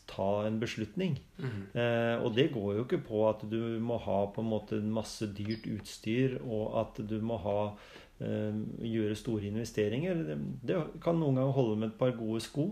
ta 0.05 0.45
en 0.45 0.59
beslutning. 0.61 1.15
Mm. 1.41 1.61
Eh, 1.73 2.23
og 2.23 2.35
det 2.35 2.51
går 2.53 2.75
jo 2.77 2.83
ikke 2.85 2.99
på 3.07 3.23
at 3.29 3.41
du 3.49 3.79
må 3.81 3.97
ha 4.03 4.19
på 4.27 4.43
en 4.43 4.51
måte 4.51 4.77
masse 4.85 5.25
dyrt 5.33 5.65
utstyr, 5.65 6.37
og 6.45 6.75
at 6.83 6.99
du 7.09 7.15
må 7.25 7.39
ha 7.41 7.73
eh, 8.21 8.53
gjøre 8.85 9.15
store 9.17 9.49
investeringer. 9.49 10.21
Det, 10.27 10.37
det 10.69 10.77
kan 11.01 11.17
noen 11.17 11.39
ganger 11.39 11.55
holde 11.57 11.79
med 11.81 11.89
et 11.89 11.97
par 11.97 12.11
gode 12.19 12.41
sko. 12.45 12.67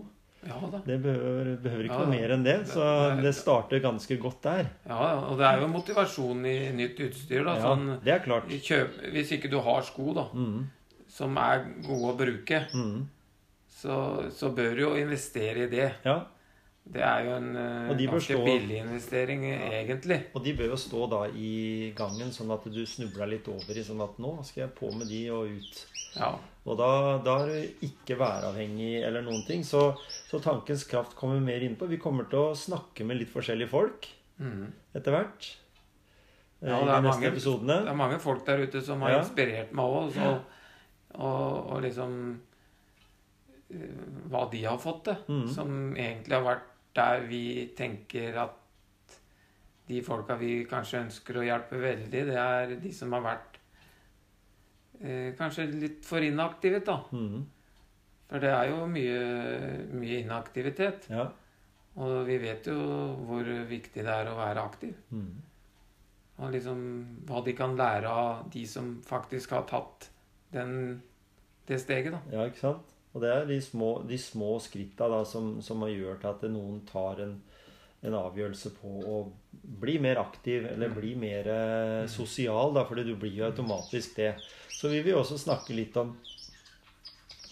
ja. 0.46 0.60
Det 0.86 1.00
behøver, 1.02 1.56
behøver 1.64 1.84
ikke 1.88 1.98
Ja, 1.98 2.04
noe 2.06 2.14
mer 2.20 2.34
enn 2.36 2.44
det. 2.46 2.56
Så 2.70 2.86
Det- 3.22 3.34
starter 3.34 3.80
ganske 3.82 4.16
godt 4.22 4.42
der. 4.42 4.70
Ja, 4.86 5.00
ja, 5.10 5.20
og 5.26 5.38
det 5.38 5.46
er 5.46 5.60
jo 5.60 5.66
motivasjon 5.74 6.46
i 6.46 6.70
nytt 6.72 7.00
utstyr. 7.02 7.42
da, 7.44 7.56
Ja, 7.56 7.62
sånn, 7.66 7.98
det 8.04 8.12
er 8.14 8.18
klart. 8.20 8.46
kjøp, 8.48 9.10
Hvis 9.12 9.32
ikke 9.32 9.50
du 9.50 9.58
har 9.60 9.82
sko 9.82 10.14
da, 10.14 10.28
Mm, 10.32 10.66
som 11.08 11.36
er 11.36 11.66
gode 11.82 12.14
å 12.14 12.16
bruke, 12.16 12.66
mm, 12.72 13.06
så, 13.76 13.96
så 14.32 14.48
bør 14.56 14.72
du 14.78 14.82
jo 14.86 14.94
investere 15.02 15.66
i 15.66 15.70
det. 15.76 15.90
ja. 16.06 16.22
Det 16.86 17.00
er 17.02 17.24
jo 17.26 17.32
en 17.34 17.48
eh, 17.58 17.88
ganske 17.98 18.36
stå- 18.36 18.44
billig 18.46 18.76
investering, 18.78 19.40
egentlig. 19.50 20.20
Og 20.38 20.44
de 20.44 20.52
bør 20.54 20.68
jo 20.70 20.76
stå 20.78 21.00
da 21.10 21.24
i 21.34 21.90
gangen, 21.98 22.28
sånn 22.30 22.52
at 22.54 22.62
du 22.70 22.78
snubler 22.86 23.26
litt 23.32 23.48
over 23.50 23.74
i 23.74 23.82
sånn 23.82 24.04
at 24.04 24.20
nå 24.22 24.30
skal 24.46 24.60
jeg 24.68 24.74
på 24.78 24.92
med 24.94 25.10
de 25.10 25.18
og 25.34 25.50
ut. 25.50 25.80
Ja. 26.14 26.28
Og 26.62 26.78
da, 26.78 26.90
da 27.26 27.34
er 27.42 27.50
du 27.50 27.82
ikke 27.88 28.14
væravhengig 28.22 29.02
eller 29.02 29.26
noen 29.26 29.42
ting. 29.48 29.66
Så, 29.66 29.82
så 30.30 30.38
tankens 30.38 30.86
kraft 30.86 31.18
kommer 31.18 31.42
mer 31.42 31.66
innpå. 31.66 31.90
Vi 31.90 31.98
kommer 31.98 32.30
til 32.30 32.52
å 32.52 32.54
snakke 32.54 33.02
med 33.04 33.18
litt 33.18 33.34
forskjellige 33.34 33.72
folk 33.74 34.06
mm. 34.38 34.64
etter 34.94 35.10
hvert. 35.18 35.50
eh, 36.62 36.70
Ja, 36.70 36.78
det 36.78 36.86
de 36.86 36.98
er 37.00 37.08
mange-. 37.10 37.34
Det 37.66 37.82
er 37.82 37.98
mange 38.06 38.22
folk 38.22 38.46
der 38.46 38.62
ute 38.62 38.86
som 38.86 39.02
har 39.02 39.16
Ja. 39.18 39.24
inspirert 39.26 39.74
meg 39.74 39.84
òg. 39.98 40.22
Og, 40.22 40.38
og, 41.18 41.72
og 41.74 41.82
liksom 41.82 42.20
eh, 42.30 42.45
Hva 43.66 44.44
de 44.52 44.62
har 44.64 44.78
fått 44.78 45.04
til. 45.08 45.22
Mm. 45.28 45.46
Som 45.50 45.74
egentlig 45.96 46.38
har 46.38 46.46
vært 46.46 46.72
der 46.96 47.26
vi 47.28 47.42
tenker 47.76 48.38
at 48.40 48.62
de 49.86 50.00
folka 50.02 50.36
vi 50.40 50.64
kanskje 50.66 51.04
ønsker 51.04 51.38
å 51.38 51.44
hjelpe 51.46 51.78
veldig, 51.78 52.22
det 52.30 52.38
er 52.40 52.72
de 52.82 52.92
som 52.94 53.12
har 53.14 53.22
vært 53.22 53.58
eh, 54.98 55.28
kanskje 55.38 55.68
litt 55.70 56.06
for 56.06 56.24
inaktive, 56.26 56.80
da. 56.86 56.96
Mm. 57.14 57.44
For 58.26 58.42
det 58.42 58.50
er 58.50 58.72
jo 58.72 58.86
mye, 58.90 59.18
mye 59.94 60.22
inaktivitet. 60.24 61.06
Ja. 61.12 61.28
Og 62.02 62.26
vi 62.26 62.40
vet 62.42 62.66
jo 62.68 62.76
hvor 63.28 63.46
viktig 63.70 64.02
det 64.02 64.12
er 64.12 64.28
å 64.28 64.38
være 64.40 64.64
aktiv. 64.66 64.96
Mm. 65.14 65.36
Og 66.42 66.50
liksom 66.52 66.82
hva 67.28 67.40
de 67.46 67.54
kan 67.56 67.78
lære 67.78 68.10
av 68.10 68.50
de 68.52 68.66
som 68.68 68.96
faktisk 69.06 69.54
har 69.56 69.64
tatt 69.70 70.10
den, 70.52 70.98
det 71.68 71.78
steget, 71.80 72.12
da. 72.12 72.20
ja, 72.34 72.50
ikke 72.50 72.64
sant? 72.64 72.95
Og 73.16 73.22
det 73.24 73.30
er 73.32 73.46
de 73.48 73.56
små, 73.64 73.90
de 74.04 74.18
små 74.20 74.58
skritta 74.60 75.08
da, 75.08 75.22
som, 75.24 75.54
som 75.64 75.80
har 75.86 75.94
gjort 75.94 76.24
at 76.28 76.42
noen 76.52 76.82
tar 76.84 77.22
en, 77.24 77.38
en 78.04 78.16
avgjørelse 78.18 78.74
på 78.76 78.92
å 79.08 79.20
bli 79.80 79.94
mer 80.04 80.20
aktiv 80.20 80.66
eller 80.68 80.92
bli 80.92 81.14
mer 81.16 81.48
eh, 81.48 82.02
sosial, 82.12 82.74
da, 82.76 82.84
fordi 82.84 83.06
du 83.08 83.14
blir 83.16 83.38
jo 83.38 83.46
automatisk 83.48 84.18
det. 84.20 84.34
Så 84.68 84.92
vi 84.92 85.00
vil 85.00 85.16
også 85.16 85.40
snakke 85.40 85.72
litt 85.78 85.96
om 85.96 86.12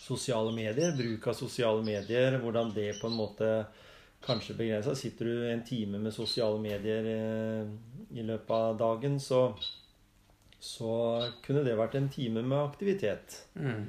sosiale 0.05 0.53
medier, 0.53 0.93
bruk 0.99 1.31
av 1.33 1.39
sosiale 1.39 1.81
medier, 1.87 2.37
hvordan 2.43 2.75
det 2.77 2.91
på 3.01 3.09
en 3.09 3.19
måte 3.23 3.51
kanskje 4.27 4.59
begrensa. 4.61 4.93
Sitter 5.01 5.33
du 5.33 5.49
en 5.49 5.65
time 5.65 6.05
med 6.05 6.13
sosiale 6.13 6.61
medier 6.61 7.09
eh, 7.09 7.75
i 8.13 8.29
løpet 8.29 8.53
av 8.53 8.77
dagen, 8.85 9.17
så, 9.17 9.47
så 10.61 10.95
kunne 11.41 11.65
det 11.65 11.81
vært 11.81 11.97
en 11.97 12.13
time 12.13 12.45
med 12.45 12.61
aktivitet. 12.61 13.47
Mm. 13.57 13.89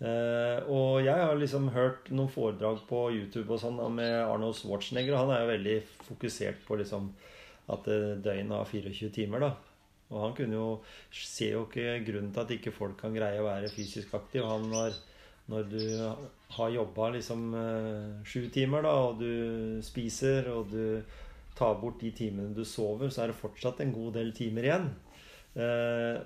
Eh, 0.00 0.58
og 0.72 1.02
jeg 1.04 1.12
har 1.12 1.36
liksom 1.36 1.66
hørt 1.74 2.06
noen 2.08 2.30
foredrag 2.32 2.78
på 2.88 3.02
YouTube 3.12 3.52
og 3.52 3.60
sånn 3.60 3.80
med 3.92 4.14
Arnold 4.22 4.56
Schwarzenegger. 4.56 5.18
Han 5.18 5.32
er 5.34 5.42
jo 5.42 5.50
veldig 5.52 5.76
fokusert 6.06 6.62
på 6.64 6.78
liksom 6.80 7.10
at 7.70 7.88
eh, 7.92 8.16
døgnet 8.24 8.56
har 8.56 8.70
24 8.70 9.12
timer. 9.18 9.44
da 9.44 9.50
Og 10.08 10.24
han 10.24 10.36
kunne 10.38 10.56
jo 10.56 10.68
ser 11.12 11.58
jo 11.58 11.66
ikke 11.68 12.00
grunnen 12.08 12.32
til 12.32 12.44
at 12.44 12.54
ikke 12.56 12.74
folk 12.74 12.96
kan 13.02 13.14
greie 13.16 13.42
å 13.42 13.48
være 13.48 13.72
fysisk 13.72 14.14
aktiv. 14.16 14.46
Han 14.48 14.72
har, 14.72 14.96
når 15.52 15.68
du 15.68 15.82
har 16.56 16.76
jobba 16.78 17.10
liksom 17.18 17.50
sju 18.24 18.40
uh, 18.46 18.50
timer, 18.54 18.86
da, 18.86 18.94
og 19.04 19.20
du 19.20 19.82
spiser, 19.84 20.48
og 20.50 20.72
du 20.72 21.02
tar 21.58 21.76
bort 21.78 22.00
de 22.00 22.10
timene 22.16 22.56
du 22.56 22.64
sover, 22.64 23.12
så 23.12 23.24
er 23.24 23.30
det 23.30 23.38
fortsatt 23.42 23.82
en 23.84 23.92
god 23.92 24.16
del 24.16 24.32
timer 24.32 24.66
igjen. 24.66 24.88
Eh, 25.58 26.20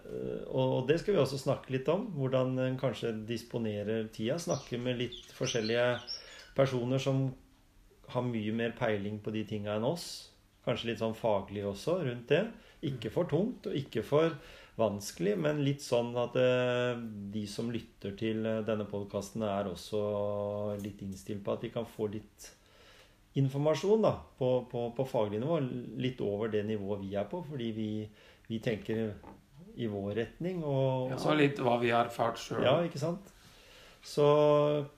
og 0.53 0.85
det 0.89 0.99
skal 1.01 1.17
vi 1.17 1.23
også 1.23 1.41
snakke 1.41 1.73
litt 1.75 1.89
om. 1.93 2.09
Hvordan 2.19 2.59
en 2.67 2.81
kanskje 2.81 3.15
disponerer 3.29 4.09
tida. 4.13 4.39
Snakke 4.41 4.81
med 4.81 5.01
litt 5.01 5.33
forskjellige 5.37 5.89
personer 6.57 7.03
som 7.03 7.27
har 8.13 8.27
mye 8.27 8.53
mer 8.53 8.75
peiling 8.77 9.21
på 9.25 9.33
de 9.35 9.45
tinga 9.49 9.79
enn 9.79 9.89
oss. 9.89 10.09
Kanskje 10.65 10.93
litt 10.93 11.01
sånn 11.01 11.17
faglig 11.17 11.65
også 11.69 12.01
rundt 12.05 12.29
det. 12.33 12.45
Ikke 12.85 13.13
for 13.13 13.29
tungt 13.29 13.69
og 13.69 13.77
ikke 13.79 14.05
for 14.05 14.35
vanskelig, 14.79 15.37
men 15.39 15.63
litt 15.65 15.85
sånn 15.85 16.13
at 16.19 16.37
eh, 16.41 16.99
de 17.35 17.45
som 17.51 17.71
lytter 17.73 18.17
til 18.19 18.45
eh, 18.49 18.63
denne 18.67 18.87
podkasten, 18.91 19.45
er 19.47 19.71
også 19.71 20.03
litt 20.83 21.03
innstilt 21.05 21.45
på 21.47 21.55
at 21.55 21.65
de 21.65 21.71
kan 21.75 21.87
få 21.87 22.09
litt 22.13 22.49
informasjon 23.39 24.03
da, 24.05 24.15
på, 24.39 24.51
på, 24.71 24.89
på 24.97 25.07
faglig 25.09 25.41
nivå. 25.43 25.61
Litt 26.03 26.23
over 26.25 26.51
det 26.53 26.65
nivået 26.67 27.05
vi 27.05 27.15
er 27.19 27.29
på, 27.31 27.43
fordi 27.47 27.71
vi 27.77 27.89
vi 28.49 28.59
tenker 28.63 29.15
i 29.77 29.87
vår 29.91 30.15
retning. 30.15 30.63
Og, 30.65 31.11
Ja, 31.11 31.19
så 31.19 31.35
litt 31.37 31.59
hva 31.59 31.79
vi 31.83 31.91
har 31.91 32.07
erfart 32.07 32.39
sjøl. 32.39 32.63
ja, 32.63 32.77
ikke 32.87 33.01
sant? 33.03 33.31
Så 34.05 34.25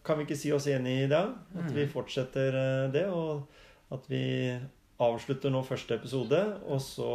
kan 0.04 0.18
vi 0.18 0.24
ikke 0.26 0.36
si 0.38 0.50
oss 0.52 0.66
enig 0.66 1.04
i 1.04 1.10
det? 1.10 1.22
At 1.54 1.70
vi 1.74 1.86
fortsetter 1.86 2.56
eh, 2.58 2.90
det, 2.92 3.06
og 3.06 3.46
at 3.94 4.08
vi 4.10 4.58
avslutter 4.98 5.52
nå 5.52 5.62
første 5.62 5.94
episode, 5.94 6.40
og 6.66 6.80
så 6.82 7.12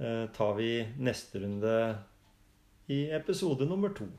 eh, 0.00 0.26
tar 0.34 0.54
vi 0.58 0.72
neste 0.98 1.44
runde 1.44 1.76
i 2.90 3.04
episode 3.14 3.68
nummer 3.70 3.94
to. 3.94 4.10